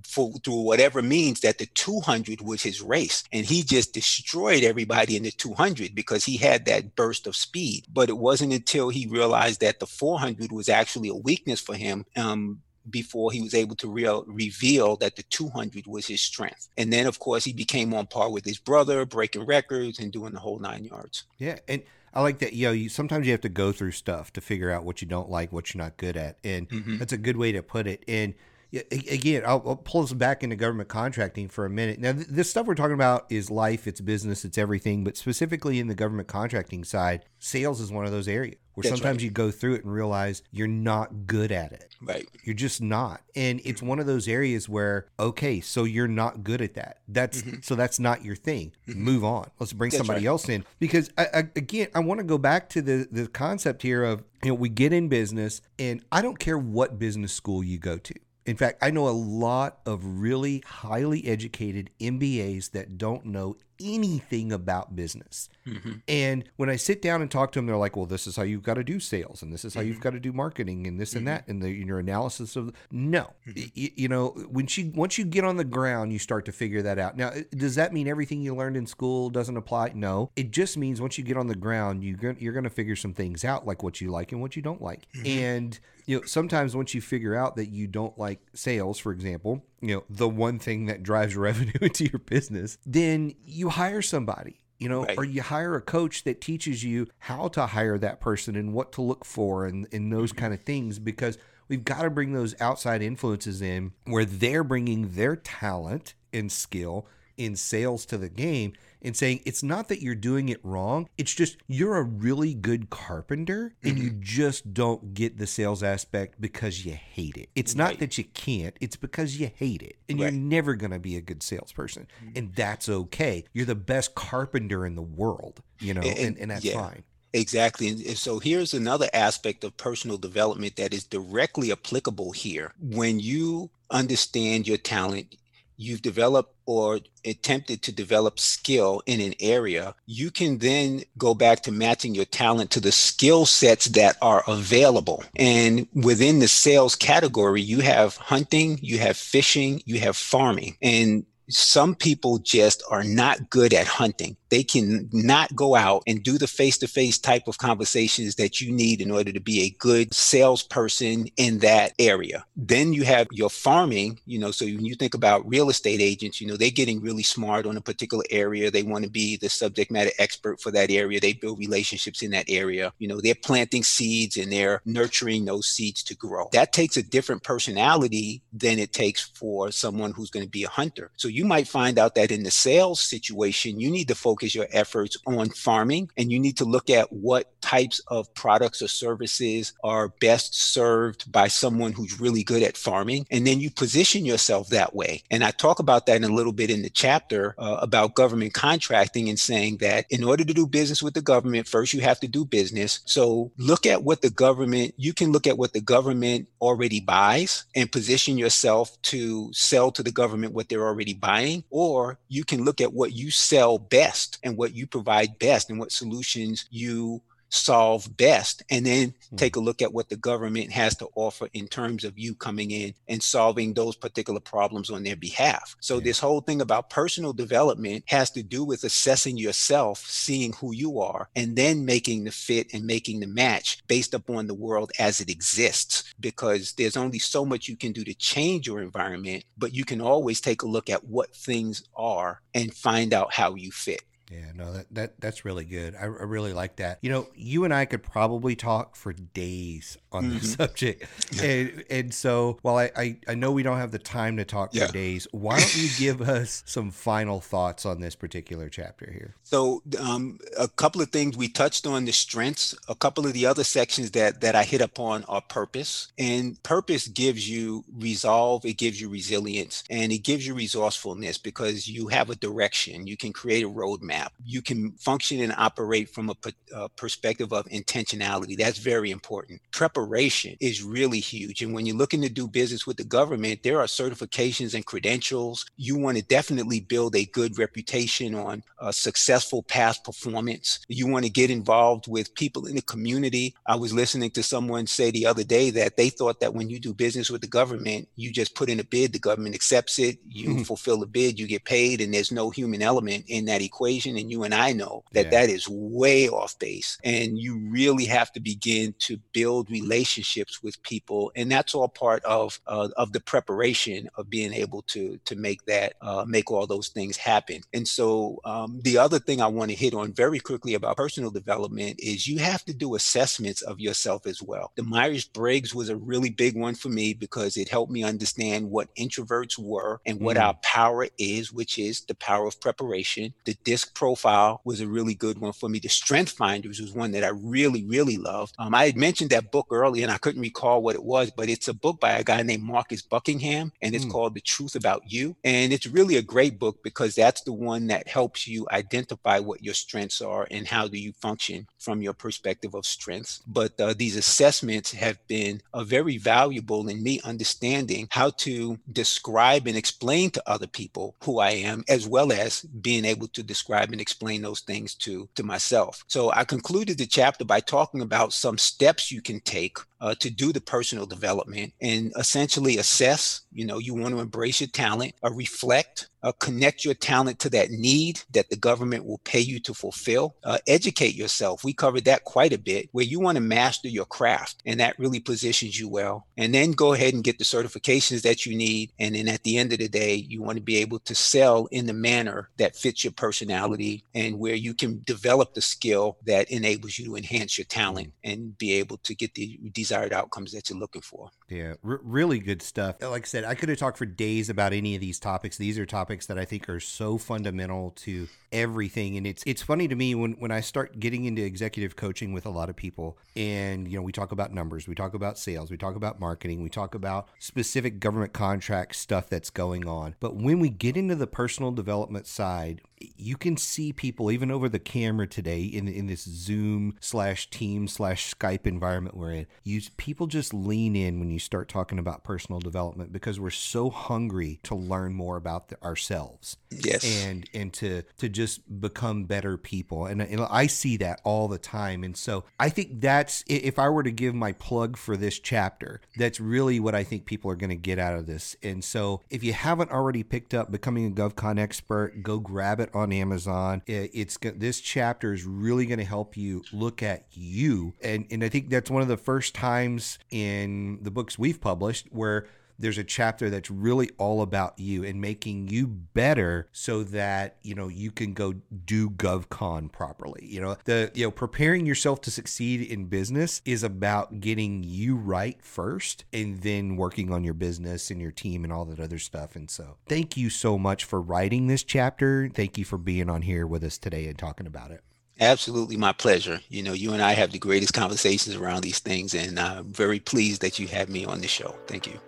for 0.07 0.33
through 0.44 0.62
whatever 0.62 1.03
means 1.03 1.40
that 1.40 1.59
the 1.59 1.66
200 1.66 2.40
was 2.40 2.62
his 2.62 2.81
race 2.81 3.24
and 3.33 3.46
he 3.46 3.62
just 3.62 3.92
destroyed 3.92 4.62
everybody 4.62 5.16
in 5.16 5.22
the 5.22 5.31
200 5.31 5.94
because 5.94 6.24
he 6.24 6.37
had 6.37 6.64
that 6.66 6.94
burst 6.96 7.26
of 7.26 7.37
speed 7.37 7.87
but 7.92 8.09
it 8.09 8.18
wasn't 8.18 8.53
until 8.53 8.88
he 8.88 9.07
realized 9.07 9.61
that 9.61 9.81
the 9.81 9.87
400 9.87 10.53
was 10.53 10.68
actually 10.68 11.09
a 11.09 11.14
weakness 11.14 11.61
for 11.61 11.74
him 11.74 12.05
um, 12.16 12.61
before 12.88 13.33
he 13.33 13.42
was 13.42 13.55
able 13.55 13.76
to 13.76 13.88
real, 13.88 14.24
reveal 14.26 14.96
that 14.96 15.16
the 15.16 15.22
200 15.24 15.87
was 15.87 16.07
his 16.07 16.20
strength. 16.20 16.68
And 16.76 16.92
then, 16.92 17.07
of 17.07 17.18
course, 17.18 17.44
he 17.44 17.53
became 17.53 17.92
on 17.94 18.07
par 18.07 18.31
with 18.31 18.44
his 18.44 18.59
brother, 18.59 19.05
breaking 19.05 19.46
records 19.46 19.98
and 19.98 20.12
doing 20.12 20.33
the 20.33 20.40
whole 20.40 20.59
nine 20.59 20.85
yards. 20.85 21.24
Yeah. 21.38 21.59
And 21.68 21.83
I 22.12 22.22
like 22.22 22.38
that. 22.38 22.53
You 22.53 22.68
know, 22.68 22.72
you, 22.72 22.88
sometimes 22.88 23.26
you 23.26 23.33
have 23.33 23.42
to 23.42 23.48
go 23.48 23.72
through 23.72 23.92
stuff 23.92 24.33
to 24.35 24.40
figure 24.40 24.70
out 24.70 24.85
what 24.85 25.03
you 25.03 25.09
don't 25.09 25.31
like, 25.31 25.53
what 25.53 25.72
you're 25.72 25.83
not 25.83 25.96
good 25.96 26.16
at. 26.16 26.38
And 26.42 26.68
mm-hmm. 26.68 26.98
that's 26.98 27.12
a 27.12 27.18
good 27.18 27.37
way 27.37 27.53
to 27.53 27.62
put 27.62 27.87
it. 27.87 28.03
And 28.09 28.35
again, 28.72 29.42
I'll, 29.44 29.62
I'll, 29.66 29.76
pull 29.76 30.02
us 30.02 30.12
back 30.12 30.42
into 30.42 30.56
government 30.56 30.88
contracting 30.88 31.48
for 31.48 31.64
a 31.64 31.70
minute. 31.70 31.98
Now, 31.98 32.12
th- 32.12 32.26
this 32.28 32.50
stuff 32.50 32.66
we're 32.66 32.74
talking 32.74 32.94
about 32.94 33.26
is 33.30 33.50
life, 33.50 33.87
it's 33.87 34.00
business, 34.00 34.44
it's 34.44 34.59
everything. 34.59 35.04
But 35.04 35.16
specifically 35.16 35.78
in 35.78 35.88
the 35.88 35.94
government 35.94 36.28
contracting 36.28 36.85
side, 36.85 37.24
sales 37.38 37.80
is 37.80 37.90
one 37.90 38.04
of 38.04 38.12
those 38.12 38.28
areas 38.28 38.56
where 38.74 38.83
That's 38.83 39.00
sometimes 39.00 39.16
right. 39.16 39.24
you 39.24 39.30
go 39.30 39.50
through 39.50 39.74
it 39.74 39.85
and 39.85 39.92
realize 39.92 40.42
you're 40.52 40.68
not 40.68 41.26
good 41.26 41.50
at 41.50 41.72
it. 41.72 41.96
Right. 42.00 42.28
You're 42.44 42.54
just 42.54 42.80
not. 42.80 43.22
And 43.35 43.61
it's 43.64 43.83
one 43.83 43.98
of 43.98 44.06
those 44.06 44.28
areas 44.28 44.68
where, 44.68 45.06
okay, 45.18 45.61
so 45.61 45.85
you're 45.85 46.09
not 46.09 46.44
good 46.44 46.62
at 46.62 46.74
that. 46.74 46.98
That's 47.09 47.42
mm-hmm. 47.42 47.61
so 47.62 47.74
that's 47.74 47.98
not 47.98 48.24
your 48.24 48.37
thing. 48.37 48.72
Mm-hmm. 48.88 49.02
Move 49.02 49.24
on. 49.24 49.50
Let's 49.59 49.72
bring 49.72 49.90
That's 49.90 49.98
somebody 49.98 50.20
right. 50.20 50.30
else 50.30 50.48
in. 50.48 50.64
Because 50.78 51.11
I, 51.18 51.26
I, 51.35 51.38
again, 51.56 51.88
I 51.94 52.00
want 52.00 52.18
to 52.18 52.24
go 52.24 52.38
back 52.38 52.68
to 52.70 52.83
the 52.83 53.09
the 53.11 53.26
concept 53.26 53.83
here 53.83 54.04
of 54.04 54.22
you 54.42 54.50
know 54.50 54.54
we 54.54 54.68
get 54.68 54.92
in 54.92 55.09
business, 55.09 55.61
and 55.78 56.02
I 56.12 56.22
don't 56.22 56.38
care 56.38 56.59
what 56.59 56.98
business 56.98 57.33
school 57.33 57.64
you 57.64 57.78
go 57.78 57.98
to. 57.98 58.14
In 58.46 58.57
fact, 58.57 58.79
I 58.83 58.90
know 58.90 59.09
a 59.09 59.11
lot 59.11 59.81
of 59.87 60.20
really 60.20 60.62
highly 60.66 61.26
educated 61.26 61.90
MBAs 62.00 62.72
that 62.72 62.98
don't 62.98 63.26
know 63.26 63.57
anything 63.81 64.53
about 64.53 64.94
business. 64.94 65.48
Mm-hmm. 65.66 65.92
And 66.09 66.44
when 66.57 66.68
I 66.68 66.76
sit 66.76 67.03
down 67.03 67.22
and 67.22 67.31
talk 67.31 67.53
to 67.53 67.59
them, 67.59 67.66
they're 67.66 67.76
like, 67.76 67.96
well, 67.96 68.07
this 68.07 68.26
is 68.26 68.37
how 68.37 68.42
you've 68.42 68.62
got 68.62 68.74
to 68.74 68.85
do 68.85 69.00
sales, 69.00 69.42
and 69.42 69.53
this 69.53 69.64
is 69.64 69.74
how 69.74 69.81
mm-hmm. 69.81 69.88
you've 69.88 70.00
got 70.00 70.12
to 70.12 70.20
do 70.20 70.33
marketing, 70.33 70.87
and 70.87 71.00
this 71.00 71.11
mm-hmm. 71.11 71.18
and 71.18 71.29
that, 71.29 71.48
and 71.48 71.62
the, 71.62 71.68
in 71.68 71.87
your 71.87 71.98
analysis 71.98 72.57
of 72.57 72.72
no, 72.90 73.33
mm-hmm. 73.46 73.61
y- 73.76 73.92
you 73.94 74.09
know, 74.09 74.29
when 74.50 74.66
you 74.70 74.92
once 74.94 75.18
you 75.18 75.24
get 75.24 75.44
on 75.44 75.57
the 75.57 75.64
ground, 75.64 76.12
you 76.12 76.18
start 76.18 76.44
to 76.46 76.53
figure 76.53 76.83
that 76.83 76.98
out. 76.98 77.16
Now, 77.16 77.33
does 77.50 77.74
that 77.76 77.92
mean 77.92 78.09
everything 78.09 78.40
you 78.42 78.55
learned 78.55 78.76
in 78.76 78.87
school 78.87 79.31
doesn't 79.31 79.57
apply? 79.57 79.92
No, 79.94 80.31
it 80.37 80.50
just 80.50 80.76
means 80.76 81.00
once 81.00 81.18
you 81.18 81.24
get 81.24 81.37
on 81.37 81.46
the 81.46 81.57
ground, 81.57 82.05
you 82.05 82.18
you're 82.38 82.53
going 82.53 82.64
to 82.64 82.70
figure 82.70 82.96
some 82.96 83.14
things 83.14 83.44
out, 83.44 83.66
like 83.66 83.83
what 83.83 84.00
you 84.00 84.11
like 84.11 84.33
and 84.33 84.40
what 84.40 84.57
you 84.57 84.62
don't 84.62 84.83
like, 84.83 85.07
mm-hmm. 85.14 85.26
and 85.26 85.81
you 86.11 86.16
know, 86.16 86.23
sometimes 86.25 86.75
once 86.75 86.92
you 86.92 87.01
figure 87.01 87.37
out 87.37 87.55
that 87.55 87.68
you 87.68 87.87
don't 87.87 88.18
like 88.18 88.40
sales, 88.53 88.99
for 88.99 89.12
example, 89.12 89.64
you 89.81 89.94
know, 89.94 90.05
the 90.11 90.29
one 90.29 90.59
thing 90.59 90.87
that 90.87 91.05
drives 91.05 91.37
revenue 91.49 91.79
into 91.81 92.05
your 92.05 92.18
business, 92.18 92.79
then 92.85 93.33
you 93.44 93.68
hire 93.68 94.03
somebody 94.03 94.61
you 94.81 94.88
know, 94.88 95.05
right. 95.05 95.18
or 95.18 95.25
you 95.25 95.42
hire 95.42 95.75
a 95.75 95.83
coach 95.83 96.25
that 96.25 96.40
teaches 96.40 96.83
you 96.83 97.07
how 97.18 97.49
to 97.49 97.66
hire 97.66 97.99
that 97.99 98.18
person 98.18 98.57
and 98.57 98.73
what 98.73 98.92
to 98.92 99.03
look 99.03 99.27
for 99.27 99.66
and, 99.66 99.87
and 99.92 100.11
those 100.11 100.33
mm-hmm. 100.33 100.40
kind 100.40 100.55
of 100.55 100.62
things 100.62 100.99
because 100.99 101.37
we've 101.68 101.85
got 101.85 102.01
to 102.03 102.11
bring 102.11 102.33
those 102.33 102.59
outside 102.62 103.03
influences 103.03 103.61
in 103.61 103.92
where 104.07 104.25
they're 104.25 104.64
bringing 104.64 105.11
their 105.11 105.37
talent 105.37 106.14
and 106.33 106.51
skill 106.51 107.07
in 107.40 107.57
sales 107.57 108.05
to 108.07 108.18
the 108.18 108.29
game 108.29 108.74
and 109.03 109.16
saying 109.16 109.40
it's 109.46 109.62
not 109.62 109.88
that 109.88 110.03
you're 110.03 110.14
doing 110.14 110.50
it 110.50 110.61
wrong. 110.62 111.09
It's 111.16 111.35
just 111.35 111.57
you're 111.66 111.96
a 111.96 112.03
really 112.03 112.53
good 112.53 112.90
carpenter 112.90 113.72
and 113.83 113.98
you 113.98 114.11
Mm-hmm. 114.11 114.20
just 114.20 114.74
don't 114.74 115.14
get 115.14 115.38
the 115.38 115.46
sales 115.46 115.83
aspect 115.83 116.38
because 116.40 116.85
you 116.85 116.92
hate 116.92 117.37
it. 117.38 117.48
It's 117.55 117.74
not 117.74 117.90
Right. 117.92 117.98
that 118.00 118.18
you 118.18 118.24
can't, 118.24 118.76
it's 118.81 118.96
because 118.96 119.38
you 119.40 119.50
hate 119.57 119.83
it. 119.83 119.96
And 120.09 120.18
you're 120.18 120.31
never 120.31 120.74
going 120.74 120.90
to 120.92 120.98
be 120.98 121.16
a 121.16 121.20
good 121.22 121.42
salesperson. 121.42 122.07
And 122.37 122.55
that's 122.55 122.88
okay. 122.88 123.44
You're 123.55 123.64
the 123.66 123.74
best 123.74 124.14
carpenter 124.14 124.85
in 124.85 124.94
the 124.96 125.03
world, 125.03 125.62
you 125.81 125.94
know, 125.94 126.03
And- 126.03 126.18
and, 126.18 126.38
and 126.38 126.50
that's 126.50 126.64
yeah. 126.64 126.74
fine. 126.74 127.05
Exactly. 127.33 127.88
And 127.88 128.18
so 128.18 128.40
here's 128.40 128.74
another 128.74 129.09
aspect 129.14 129.62
of 129.64 129.76
personal 129.76 130.18
development 130.18 130.74
that 130.76 130.92
is 130.92 131.05
directly 131.05 131.70
applicable 131.72 132.33
here. 132.33 132.74
When 132.81 133.20
you 133.20 133.70
understand 133.88 134.66
your 134.66 134.79
talent, 134.79 135.37
you've 135.80 136.02
developed 136.02 136.54
or 136.66 137.00
attempted 137.24 137.82
to 137.82 137.92
develop 137.92 138.38
skill 138.38 139.02
in 139.06 139.20
an 139.20 139.34
area, 139.40 139.94
you 140.06 140.30
can 140.30 140.58
then 140.58 141.02
go 141.16 141.34
back 141.34 141.62
to 141.62 141.72
matching 141.72 142.14
your 142.14 142.26
talent 142.26 142.70
to 142.70 142.80
the 142.80 142.92
skill 142.92 143.46
sets 143.46 143.86
that 143.86 144.16
are 144.20 144.44
available. 144.46 145.24
And 145.36 145.88
within 145.94 146.38
the 146.38 146.48
sales 146.48 146.94
category, 146.94 147.62
you 147.62 147.80
have 147.80 148.16
hunting, 148.16 148.78
you 148.82 148.98
have 148.98 149.16
fishing, 149.16 149.82
you 149.86 149.98
have 150.00 150.16
farming. 150.16 150.76
And 150.82 151.24
some 151.48 151.94
people 151.94 152.38
just 152.38 152.82
are 152.90 153.02
not 153.02 153.50
good 153.50 153.72
at 153.72 153.86
hunting. 153.86 154.36
They 154.50 154.62
can 154.62 155.08
not 155.12 155.54
go 155.54 155.74
out 155.74 156.02
and 156.06 156.22
do 156.22 156.38
the 156.38 156.46
face 156.46 156.78
to 156.78 156.88
face 156.88 157.18
type 157.18 157.48
of 157.48 157.58
conversations 157.58 158.34
that 158.36 158.60
you 158.60 158.72
need 158.72 159.00
in 159.00 159.10
order 159.10 159.32
to 159.32 159.40
be 159.40 159.62
a 159.62 159.76
good 159.78 160.12
salesperson 160.12 161.26
in 161.36 161.58
that 161.60 161.92
area. 161.98 162.44
Then 162.56 162.92
you 162.92 163.04
have 163.04 163.28
your 163.30 163.50
farming, 163.50 164.20
you 164.26 164.38
know, 164.38 164.50
so 164.50 164.64
when 164.64 164.84
you 164.84 164.94
think 164.94 165.14
about 165.14 165.48
real 165.48 165.70
estate 165.70 166.00
agents, 166.00 166.40
you 166.40 166.46
know, 166.46 166.56
they're 166.56 166.70
getting 166.70 167.00
really 167.00 167.22
smart 167.22 167.66
on 167.66 167.76
a 167.76 167.80
particular 167.80 168.24
area. 168.30 168.70
They 168.70 168.82
want 168.82 169.04
to 169.04 169.10
be 169.10 169.36
the 169.36 169.48
subject 169.48 169.90
matter 169.90 170.10
expert 170.18 170.60
for 170.60 170.70
that 170.72 170.90
area. 170.90 171.20
They 171.20 171.32
build 171.32 171.58
relationships 171.58 172.22
in 172.22 172.30
that 172.32 172.46
area. 172.48 172.92
You 172.98 173.08
know, 173.08 173.20
they're 173.20 173.34
planting 173.34 173.84
seeds 173.84 174.36
and 174.36 174.52
they're 174.52 174.82
nurturing 174.84 175.44
those 175.44 175.68
seeds 175.68 176.02
to 176.04 176.16
grow. 176.16 176.48
That 176.52 176.72
takes 176.72 176.96
a 176.96 177.02
different 177.02 177.42
personality 177.42 178.42
than 178.52 178.78
it 178.78 178.92
takes 178.92 179.22
for 179.22 179.70
someone 179.70 180.12
who's 180.12 180.30
going 180.30 180.44
to 180.44 180.50
be 180.50 180.64
a 180.64 180.68
hunter. 180.68 181.10
So 181.16 181.28
you 181.28 181.44
might 181.44 181.68
find 181.68 181.98
out 181.98 182.14
that 182.16 182.30
in 182.32 182.42
the 182.42 182.50
sales 182.50 183.00
situation, 183.00 183.80
you 183.80 183.90
need 183.90 184.08
to 184.08 184.14
focus 184.14 184.39
your 184.48 184.66
efforts 184.72 185.16
on 185.26 185.50
farming 185.50 186.11
and 186.16 186.31
you 186.33 186.38
need 186.38 186.57
to 186.59 186.64
look 186.64 186.90
at 186.90 187.12
what 187.12 187.61
types 187.61 188.00
of 188.09 188.33
products 188.35 188.83
or 188.83 188.88
services 188.88 189.72
are 189.85 190.09
best 190.20 190.55
served 190.55 191.31
by 191.31 191.48
someone 191.48 191.92
who's 191.92 192.20
really 192.20 192.42
good 192.42 192.62
at 192.62 192.76
farming. 192.76 193.26
And 193.31 193.46
then 193.46 193.61
you 193.61 193.70
position 193.70 194.24
yourself 194.24 194.68
that 194.68 194.94
way. 194.94 195.22
And 195.31 195.44
I 195.44 195.50
talk 195.50 195.79
about 195.79 196.07
that 196.07 196.16
in 196.16 196.24
a 196.24 196.35
little 196.35 196.53
bit 196.53 196.70
in 196.70 196.83
the 196.83 196.90
chapter 196.90 197.55
uh, 197.59 197.79
about 197.81 198.14
government 198.14 198.55
contracting 198.55 199.29
and 199.29 199.38
saying 199.38 199.79
that 199.79 200.07
in 200.11 200.24
order 200.24 200.44
to 200.44 200.55
do 200.55 200.66
business 200.66 201.03
with 201.03 201.14
the 201.14 201.22
government, 201.22 201.68
first 201.68 201.92
you 201.92 202.00
have 202.00 202.20
to 202.20 202.29
do 202.29 202.44
business. 202.44 203.00
So 203.05 203.53
look 203.59 203.87
at 203.87 204.03
what 204.03 204.22
the 204.22 204.31
government, 204.31 204.94
you 204.96 205.12
can 205.12 205.33
look 205.33 205.46
at 205.46 205.59
what 205.59 205.72
the 205.72 205.81
government 205.81 206.48
already 206.61 207.00
buys 207.00 207.64
and 207.74 207.90
position 207.90 208.38
yourself 208.38 209.00
to 209.03 209.53
sell 209.53 209.90
to 209.92 210.03
the 210.03 210.12
government 210.12 210.55
what 210.55 210.68
they're 210.68 210.87
already 210.87 211.14
buying, 211.14 211.64
or 211.70 212.18
you 212.29 212.44
can 212.44 212.64
look 212.64 212.81
at 212.81 212.92
what 212.92 213.12
you 213.12 213.31
sell 213.31 213.79
best 213.79 214.29
and 214.42 214.56
what 214.56 214.74
you 214.74 214.86
provide 214.86 215.38
best 215.38 215.70
and 215.70 215.78
what 215.78 215.92
solutions 215.92 216.66
you 216.70 217.22
solve 217.50 218.16
best 218.16 218.62
and 218.70 218.86
then 218.86 219.14
hmm. 219.28 219.36
take 219.36 219.56
a 219.56 219.60
look 219.60 219.82
at 219.82 219.92
what 219.92 220.08
the 220.08 220.16
government 220.16 220.70
has 220.70 220.96
to 220.96 221.08
offer 221.14 221.48
in 221.52 221.66
terms 221.68 222.04
of 222.04 222.18
you 222.18 222.34
coming 222.34 222.70
in 222.70 222.94
and 223.08 223.22
solving 223.22 223.74
those 223.74 223.96
particular 223.96 224.40
problems 224.40 224.90
on 224.90 225.02
their 225.02 225.16
behalf. 225.16 225.76
So 225.80 225.96
Yeah. 225.98 226.04
this 226.04 226.20
whole 226.20 226.40
thing 226.40 226.60
about 226.60 226.90
personal 226.90 227.32
development 227.32 228.04
has 228.06 228.30
to 228.32 228.42
do 228.42 228.64
with 228.64 228.84
assessing 228.84 229.36
yourself, 229.36 230.04
seeing 230.06 230.52
who 230.54 230.72
you 230.72 231.00
are, 231.00 231.28
and 231.34 231.56
then 231.56 231.84
making 231.84 232.24
the 232.24 232.30
fit 232.30 232.72
and 232.72 232.84
making 232.84 233.20
the 233.20 233.26
match 233.26 233.78
based 233.88 234.14
upon 234.14 234.46
the 234.46 234.54
world 234.54 234.92
as 234.98 235.20
it 235.20 235.28
exists 235.28 236.14
because 236.20 236.72
there's 236.74 236.96
only 236.96 237.18
so 237.18 237.44
much 237.44 237.68
you 237.68 237.76
can 237.76 237.92
do 237.92 238.04
to 238.04 238.14
change 238.14 238.66
your 238.66 238.80
environment, 238.80 239.44
but 239.58 239.74
you 239.74 239.84
can 239.84 240.00
always 240.00 240.40
take 240.40 240.62
a 240.62 240.68
look 240.68 240.88
at 240.88 241.04
what 241.04 241.34
things 241.34 241.82
are 241.96 242.40
and 242.54 242.74
find 242.74 243.12
out 243.12 243.32
how 243.34 243.54
you 243.54 243.70
fit. 243.72 244.02
Yeah, 244.30 244.52
no, 244.54 244.72
that, 244.72 244.86
that 244.94 245.20
that's 245.20 245.44
really 245.44 245.64
good. 245.64 245.96
I, 245.96 246.02
I 246.02 246.06
really 246.06 246.52
like 246.52 246.76
that. 246.76 247.00
You 247.02 247.10
know, 247.10 247.26
you 247.34 247.64
and 247.64 247.74
I 247.74 247.84
could 247.84 248.02
probably 248.04 248.54
talk 248.54 248.94
for 248.94 249.12
days 249.12 249.98
on 250.12 250.30
this 250.30 250.52
subject, 250.54 251.04
and 251.42 251.84
and 251.90 252.14
so 252.14 252.58
while 252.62 252.76
I, 252.76 252.90
I 252.96 253.16
I 253.26 253.34
know 253.34 253.50
we 253.50 253.64
don't 253.64 253.78
have 253.78 253.90
the 253.90 253.98
time 253.98 254.36
to 254.36 254.44
talk 254.44 254.70
Yeah. 254.72 254.86
for 254.86 254.92
days, 254.92 255.26
why 255.32 255.58
don't 255.58 255.76
you 255.76 255.88
give 255.98 256.20
us 256.20 256.62
some 256.64 256.92
final 256.92 257.40
thoughts 257.40 257.84
on 257.84 258.00
this 258.00 258.14
particular 258.14 258.68
chapter 258.68 259.10
here? 259.10 259.34
So 259.42 259.82
um, 259.98 260.38
a 260.56 260.68
couple 260.68 261.02
of 261.02 261.10
things 261.10 261.36
we 261.36 261.48
touched 261.48 261.84
on 261.84 262.04
the 262.04 262.12
strengths. 262.12 262.72
A 262.88 262.94
couple 262.94 263.26
of 263.26 263.32
the 263.32 263.46
other 263.46 263.64
sections 263.64 264.12
that 264.12 264.42
that 264.42 264.54
I 264.54 264.62
hit 264.62 264.80
upon 264.80 265.24
are 265.24 265.40
purpose, 265.40 266.12
and 266.18 266.62
purpose 266.62 267.08
gives 267.08 267.50
you 267.50 267.84
resolve. 267.98 268.64
It 268.64 268.74
gives 268.74 269.00
you 269.00 269.08
resilience, 269.08 269.82
and 269.90 270.12
it 270.12 270.18
gives 270.18 270.46
you 270.46 270.54
resourcefulness 270.54 271.38
because 271.38 271.88
you 271.88 272.06
have 272.08 272.30
a 272.30 272.36
direction. 272.36 273.08
You 273.08 273.16
can 273.16 273.32
create 273.32 273.64
a 273.64 273.68
roadmap. 273.68 274.19
You 274.44 274.62
can 274.62 274.92
function 274.92 275.40
and 275.40 275.54
operate 275.56 276.09
from 276.11 276.30
a 276.30 276.35
per- 276.35 276.52
uh, 276.74 276.88
perspective 276.96 277.52
of 277.52 277.66
intentionality. 277.66 278.56
That's 278.56 278.78
very 278.78 279.11
important. 279.11 279.61
Preparation 279.72 280.56
is 280.61 280.83
really 280.83 281.20
huge, 281.20 281.62
and 281.62 281.72
when 281.74 281.87
you're 281.87 281.96
looking 281.96 282.22
to 282.22 282.28
do 282.28 282.48
business 282.48 282.87
with 282.87 282.96
the 282.96 283.04
government, 283.04 283.62
there 283.62 283.80
are 283.80 283.87
certifications 283.87 284.74
and 284.74 284.85
credentials. 284.87 285.66
You 285.76 285.96
want 285.98 286.16
to 286.18 286.22
definitely 286.24 286.80
build 286.80 287.14
a 287.16 287.24
good 287.26 287.59
reputation 287.59 288.35
on 288.35 288.62
uh, 288.78 288.92
successful 288.92 289.62
past 289.62 290.04
performance. 290.04 290.80
You 290.88 291.06
want 291.06 291.24
to 291.24 291.30
get 291.30 291.50
involved 291.50 292.06
with 292.09 292.35
people 292.35 292.66
in 292.66 292.76
the 292.76 292.83
community. 292.83 293.54
I 293.66 293.76
was 293.76 293.92
listening 293.92 294.30
to 294.33 294.42
someone 294.42 294.87
say 294.87 295.11
the 295.11 295.26
other 295.26 295.44
day 295.44 295.70
that 295.70 295.96
they 295.96 296.11
thought 296.11 296.40
that 296.40 296.54
when 296.54 296.68
you 296.70 296.78
do 296.78 296.94
business 296.94 297.30
with 297.30 297.40
the 297.40 297.46
government, 297.48 298.09
you 298.16 298.33
just 298.33 298.54
put 298.54 298.68
in 298.68 298.80
a 298.80 298.85
bid, 298.85 299.12
the 299.12 299.18
government 299.18 299.54
accepts 299.54 299.98
it, 299.98 300.18
you 300.28 300.50
Mhm. 300.50 300.66
fulfill 300.66 300.98
the 300.98 301.06
bid, 301.06 301.38
you 301.38 301.46
get 301.46 301.64
paid, 301.64 302.00
and 302.00 302.12
there's 302.12 302.33
no 302.33 302.50
human 302.50 302.83
element 302.83 303.24
in 303.28 303.44
that 303.46 303.62
equation. 303.62 304.10
And 304.16 304.31
you 304.31 304.42
and 304.44 304.55
I 304.55 304.73
know 304.73 305.05
that 305.12 305.27
Yeah. 305.27 305.31
that 305.31 305.51
is 305.51 305.68
way 305.68 306.29
off 306.29 306.59
base. 306.59 306.99
And 307.05 307.38
you 307.38 307.59
really 307.70 308.05
have 308.07 308.33
to 308.33 308.40
begin 308.40 308.94
to 309.01 309.18
build 309.33 309.70
relationships 309.70 310.62
with 310.62 310.83
people, 310.83 311.33
and 311.37 311.51
that's 311.51 311.75
all 311.75 311.88
part 311.88 312.25
of 312.25 312.61
uh, 312.66 312.88
of 312.96 313.12
the 313.12 313.20
preparation 313.20 314.09
of 314.16 314.31
being 314.31 314.53
able 314.53 314.83
to 314.83 315.18
to 315.25 315.37
make 315.37 315.64
that 315.66 315.94
uh, 316.01 316.25
make 316.27 316.51
all 316.51 316.66
those 316.66 316.88
things 316.88 317.16
happen. 317.16 317.62
And 317.73 317.87
so 317.87 318.40
um, 318.44 318.81
the 318.83 318.99
other 318.99 319.18
thing 319.18 319.40
I 319.40 319.46
want 319.46 319.70
to 319.70 319.77
hit 319.77 319.94
on 319.94 320.12
very 320.12 320.38
quickly 320.40 320.75
about 320.75 320.96
personal 320.96 321.31
development 321.31 321.96
is 322.01 322.27
you 322.29 322.38
have 322.38 322.64
to 322.64 322.75
do 322.75 322.94
assessments 322.94 323.62
of 323.62 323.81
yourself 323.81 324.27
as 324.27 324.42
well. 324.42 324.73
The 324.77 324.83
Myers 324.83 325.25
Briggs 325.27 325.75
was 325.75 325.88
a 325.88 325.96
really 325.96 326.31
big 326.31 326.57
one 326.57 326.75
for 326.75 326.88
me 326.88 327.14
because 327.14 327.57
it 327.57 327.68
helped 327.68 327.92
me 327.92 328.03
understand 328.05 328.70
what 328.70 328.88
introverts 328.99 329.59
were 329.59 330.01
and 330.07 330.20
what 330.20 330.37
Mm. 330.37 330.42
our 330.42 330.55
power 330.62 331.07
is, 331.18 331.53
which 331.53 331.79
is 331.79 332.03
the 332.03 332.14
power 332.14 332.46
of 332.46 332.61
preparation. 332.61 333.35
The 333.44 333.57
disc 333.64 333.94
profile 334.00 334.62
was 334.64 334.80
a 334.80 334.88
really 334.88 335.14
good 335.14 335.38
one 335.38 335.52
for 335.52 335.68
me. 335.68 335.78
The 335.78 335.88
Strength 335.88 336.32
Finders 336.32 336.80
was 336.80 336.92
one 336.92 337.10
that 337.12 337.22
I 337.22 337.32
really, 337.56 337.84
really 337.84 338.16
loved. 338.16 338.54
Um, 338.58 338.74
I 338.74 338.86
had 338.86 338.96
mentioned 338.96 339.28
that 339.30 339.52
book 339.52 339.66
earlier 339.70 340.04
and 340.04 340.10
I 340.12 340.16
couldn't 340.16 340.40
recall 340.40 340.80
what 340.82 340.94
it 340.94 341.04
was, 341.04 341.30
but 341.30 341.50
it's 341.50 341.68
a 341.68 341.74
book 341.74 342.00
by 342.00 342.12
a 342.12 342.24
guy 342.24 342.42
named 342.42 342.62
Marcus 342.62 343.02
Buckingham 343.02 343.72
and 343.82 343.94
it's 343.94 344.06
Mm. 344.06 344.12
called 344.14 344.34
The 344.34 344.40
Truth 344.54 344.74
About 344.74 345.02
You. 345.06 345.36
And 345.44 345.70
it's 345.74 345.86
really 345.98 346.16
a 346.16 346.22
great 346.34 346.58
book 346.58 346.76
because 346.82 347.14
that's 347.14 347.42
the 347.42 347.52
one 347.52 347.88
that 347.88 348.08
helps 348.08 348.40
you 348.48 348.66
identify 348.72 349.38
what 349.38 349.62
your 349.62 349.74
strengths 349.74 350.22
are 350.22 350.46
and 350.50 350.66
how 350.66 350.88
do 350.88 350.98
you 350.98 351.12
function 351.12 351.66
from 351.78 352.00
your 352.00 352.14
perspective 352.14 352.72
of 352.74 352.86
strengths. 352.86 353.42
But 353.46 353.78
uh, 353.78 353.92
these 354.02 354.16
assessments 354.16 354.92
have 354.92 355.18
been 355.28 355.60
uh, 355.74 355.84
very 355.84 356.16
valuable 356.16 356.88
in 356.88 357.02
me 357.02 357.20
understanding 357.32 358.08
how 358.10 358.30
to 358.46 358.78
describe 358.90 359.66
and 359.68 359.76
explain 359.76 360.30
to 360.30 360.42
other 360.54 360.66
people 360.80 361.06
who 361.24 361.38
I 361.38 361.50
am, 361.70 361.84
as 361.96 362.08
well 362.08 362.32
as 362.32 362.62
being 362.62 363.04
able 363.04 363.28
to 363.36 363.42
describe 363.42 363.89
and 363.92 364.00
explain 364.00 364.42
those 364.42 364.61
things 364.61 364.94
to, 364.96 365.29
to 365.35 365.42
myself. 365.42 366.05
So 366.09 366.31
I 366.33 366.44
concluded 366.44 366.98
the 366.98 367.07
chapter 367.07 367.44
by 367.44 367.61
talking 367.61 368.00
about 368.00 368.33
some 368.33 368.59
steps 368.59 369.11
you 369.11 369.22
can 369.22 369.40
take 369.40 369.79
uh, 370.00 370.14
to 370.20 370.30
do 370.30 370.52
the 370.52 370.60
personal 370.60 371.06
development 371.06 371.72
and 371.80 372.12
essentially 372.16 372.78
assess. 372.78 373.42
You 373.52 373.66
know, 373.66 373.78
you 373.78 373.94
want 373.94 374.14
to 374.14 374.20
embrace 374.20 374.60
your 374.60 374.68
talent, 374.68 375.14
uh, 375.24 375.30
reflect, 375.30 376.08
uh, 376.22 376.32
connect 376.32 376.84
your 376.84 376.94
talent 376.94 377.38
to 377.40 377.50
that 377.50 377.70
need 377.70 378.20
that 378.30 378.50
the 378.50 378.56
government 378.56 379.04
will 379.04 379.20
pay 379.24 379.40
you 379.40 379.60
to 379.60 379.74
fulfill, 379.74 380.36
uh, 380.44 380.58
educate 380.66 381.14
yourself. 381.14 381.64
We 381.64 381.72
covered 381.72 382.04
that 382.04 382.24
quite 382.24 382.52
a 382.52 382.58
bit, 382.58 382.88
where 382.92 383.04
you 383.04 383.20
want 383.20 383.36
to 383.36 383.40
master 383.40 383.88
your 383.88 384.04
craft, 384.04 384.62
and 384.66 384.80
that 384.80 384.98
really 384.98 385.20
positions 385.20 385.78
you 385.78 385.88
well. 385.88 386.26
And 386.36 386.54
then 386.54 386.72
go 386.72 386.92
ahead 386.92 387.14
and 387.14 387.24
get 387.24 387.38
the 387.38 387.44
certifications 387.44 388.22
that 388.22 388.46
you 388.46 388.56
need. 388.56 388.92
And 388.98 389.14
then 389.14 389.28
at 389.28 389.42
the 389.42 389.58
end 389.58 389.72
of 389.72 389.78
the 389.78 389.88
day, 389.88 390.14
you 390.14 390.42
want 390.42 390.56
to 390.56 390.62
be 390.62 390.76
able 390.76 390.98
to 391.00 391.14
sell 391.14 391.66
in 391.66 391.86
the 391.86 391.92
manner 391.92 392.50
that 392.58 392.76
fits 392.76 393.04
your 393.04 393.12
personality 393.12 394.04
and 394.14 394.38
where 394.38 394.54
you 394.54 394.74
can 394.74 395.02
develop 395.04 395.54
the 395.54 395.62
skill 395.62 396.18
that 396.26 396.50
enables 396.50 396.98
you 396.98 397.06
to 397.06 397.16
enhance 397.16 397.58
your 397.58 397.64
talent 397.64 398.12
and 398.24 398.56
be 398.58 398.72
able 398.72 398.98
to 398.98 399.14
get 399.14 399.34
the 399.34 399.58
desired 399.90 400.12
outcomes 400.12 400.53
that 400.53 400.70
you're 400.70 400.79
looking 400.79 401.03
for. 401.03 401.31
Yeah, 401.48 401.74
r- 401.85 402.00
really 402.03 402.38
good 402.38 402.62
stuff. 402.62 402.96
Like 403.03 403.22
I 403.22 403.26
said, 403.26 403.44
I 403.44 403.55
could 403.55 403.68
have 403.68 403.79
talked 403.79 403.98
for 403.98 404.07
days 404.07 404.48
about 404.48 404.72
any 404.72 404.94
of 404.94 405.00
these 405.00 405.18
topics. 405.18 405.57
These 405.57 405.79
are 405.79 405.87
topics 405.87 406.26
that 406.26 406.38
I 406.38 406.44
think 406.44 406.68
are 406.68 406.81
so 406.81 407.18
fundamental 407.18 407.90
to 407.96 408.29
everything 408.53 409.16
and 409.16 409.26
it's 409.26 409.44
it's 409.46 409.62
funny 409.62 409.87
to 409.87 409.94
me 409.94 410.14
when 410.14 410.33
when 410.33 410.50
I 410.50 410.61
start 410.61 410.98
getting 410.98 411.24
into 411.24 411.42
executive 411.42 411.94
coaching 411.94 412.33
with 412.33 412.44
a 412.46 412.50
lot 412.50 412.68
of 412.68 412.74
people 412.74 413.16
and 413.37 413.87
you 413.87 413.96
know 413.96 414.03
we 414.03 414.11
talk 414.11 414.33
about 414.33 414.53
numbers 414.53 414.88
we 414.88 414.94
talk 414.94 415.14
about 415.14 415.38
sales 415.38 415.70
we 415.70 415.76
talk 415.76 415.94
about 415.94 416.18
marketing 416.18 416.62
we 416.62 416.68
talk 416.68 416.94
about 416.94 417.29
specific 417.38 418.00
government 418.00 418.33
contract 418.33 418.96
stuff 418.96 419.29
that's 419.29 419.50
going 419.50 419.87
on 419.87 420.16
but 420.18 420.35
when 420.35 420.59
we 420.59 420.68
get 420.68 420.96
into 420.96 421.14
the 421.14 421.29
personal 421.29 421.70
development 421.70 422.26
side 422.26 422.81
you 423.16 423.36
can 423.36 423.56
see 423.56 423.92
people 423.92 424.30
even 424.30 424.50
over 424.50 424.68
the 424.68 424.78
camera 424.78 425.26
today 425.26 425.62
in 425.62 425.88
in 425.88 426.06
this 426.06 426.22
Zoom 426.22 426.96
slash 427.00 427.48
Team 427.50 427.88
slash 427.88 428.34
Skype 428.34 428.66
environment 428.66 429.16
we're 429.16 429.32
in. 429.32 429.46
You 429.64 429.80
people 429.96 430.26
just 430.26 430.52
lean 430.52 430.94
in 430.94 431.18
when 431.18 431.30
you 431.30 431.38
start 431.38 431.68
talking 431.68 431.98
about 431.98 432.24
personal 432.24 432.60
development 432.60 433.12
because 433.12 433.40
we're 433.40 433.50
so 433.50 433.90
hungry 433.90 434.60
to 434.64 434.74
learn 434.74 435.14
more 435.14 435.36
about 435.36 435.68
the, 435.68 435.82
ourselves. 435.82 436.56
Yes, 436.70 437.04
and 437.24 437.48
and 437.54 437.72
to 437.74 438.02
to 438.18 438.28
just 438.28 438.80
become 438.80 439.24
better 439.24 439.56
people, 439.56 440.06
and, 440.06 440.20
and 440.20 440.40
I 440.42 440.66
see 440.66 440.96
that 440.98 441.20
all 441.24 441.48
the 441.48 441.58
time. 441.58 442.04
And 442.04 442.16
so 442.16 442.44
I 442.58 442.68
think 442.68 443.00
that's 443.00 443.44
if 443.48 443.78
I 443.78 443.88
were 443.88 444.02
to 444.02 444.10
give 444.10 444.34
my 444.34 444.52
plug 444.52 444.96
for 444.96 445.16
this 445.16 445.38
chapter, 445.38 446.00
that's 446.16 446.40
really 446.40 446.80
what 446.80 446.94
I 446.94 447.04
think 447.04 447.24
people 447.24 447.50
are 447.50 447.56
going 447.56 447.70
to 447.70 447.76
get 447.76 447.98
out 447.98 448.16
of 448.16 448.26
this. 448.26 448.56
And 448.62 448.84
so 448.84 449.22
if 449.30 449.42
you 449.42 449.52
haven't 449.52 449.90
already 449.90 450.22
picked 450.22 450.54
up 450.54 450.70
becoming 450.70 451.06
a 451.06 451.10
GovCon 451.10 451.58
expert, 451.58 452.22
go 452.22 452.38
grab 452.38 452.80
it 452.80 452.89
on 452.94 453.12
Amazon. 453.12 453.83
It's 453.87 454.38
this 454.38 454.81
chapter 454.81 455.33
is 455.33 455.44
really 455.44 455.87
going 455.87 455.98
to 455.98 456.05
help 456.05 456.37
you 456.37 456.62
look 456.72 457.03
at 457.03 457.24
you, 457.33 457.94
and 458.03 458.26
and 458.31 458.44
I 458.44 458.48
think 458.48 458.70
that's 458.70 458.90
one 458.90 459.03
of 459.03 459.09
the 459.09 459.16
first 459.16 459.55
times 459.55 460.18
in 460.31 460.98
the 461.03 461.11
books 461.11 461.38
we've 461.38 461.61
published 461.61 462.09
where 462.11 462.46
there's 462.80 462.98
a 462.98 463.04
chapter 463.04 463.50
that's 463.50 463.70
really 463.70 464.10
all 464.18 464.42
about 464.42 464.78
you 464.78 465.04
and 465.04 465.20
making 465.20 465.68
you 465.68 465.86
better 465.86 466.68
so 466.72 467.04
that 467.04 467.56
you 467.62 467.74
know 467.74 467.88
you 467.88 468.10
can 468.10 468.32
go 468.32 468.54
do 468.84 469.10
govcon 469.10 469.90
properly 469.92 470.44
you 470.44 470.60
know 470.60 470.76
the 470.84 471.10
you 471.14 471.24
know 471.24 471.30
preparing 471.30 471.86
yourself 471.86 472.20
to 472.20 472.30
succeed 472.30 472.80
in 472.80 473.04
business 473.04 473.60
is 473.64 473.82
about 473.82 474.40
getting 474.40 474.82
you 474.82 475.14
right 475.14 475.62
first 475.62 476.24
and 476.32 476.62
then 476.62 476.96
working 476.96 477.32
on 477.32 477.44
your 477.44 477.54
business 477.54 478.10
and 478.10 478.20
your 478.20 478.32
team 478.32 478.64
and 478.64 478.72
all 478.72 478.84
that 478.84 478.98
other 479.00 479.18
stuff 479.18 479.54
and 479.54 479.70
so 479.70 479.96
thank 480.08 480.36
you 480.36 480.50
so 480.50 480.78
much 480.78 481.04
for 481.04 481.20
writing 481.20 481.66
this 481.66 481.82
chapter 481.82 482.50
thank 482.54 482.78
you 482.78 482.84
for 482.84 482.98
being 482.98 483.28
on 483.28 483.42
here 483.42 483.66
with 483.66 483.84
us 483.84 483.98
today 483.98 484.26
and 484.26 484.38
talking 484.38 484.66
about 484.66 484.90
it 484.90 485.02
Absolutely, 485.42 485.96
my 485.96 486.12
pleasure. 486.12 486.60
You 486.68 486.82
know, 486.82 486.92
you 486.92 487.14
and 487.14 487.22
I 487.22 487.32
have 487.32 487.50
the 487.50 487.58
greatest 487.58 487.94
conversations 487.94 488.54
around 488.54 488.82
these 488.82 488.98
things, 488.98 489.34
and 489.34 489.58
I'm 489.58 489.90
very 489.90 490.20
pleased 490.20 490.60
that 490.60 490.78
you 490.78 490.86
have 490.88 491.08
me 491.08 491.24
on 491.24 491.40
the 491.40 491.48
show. 491.48 491.74
Thank 491.86 492.06
you. 492.06 492.20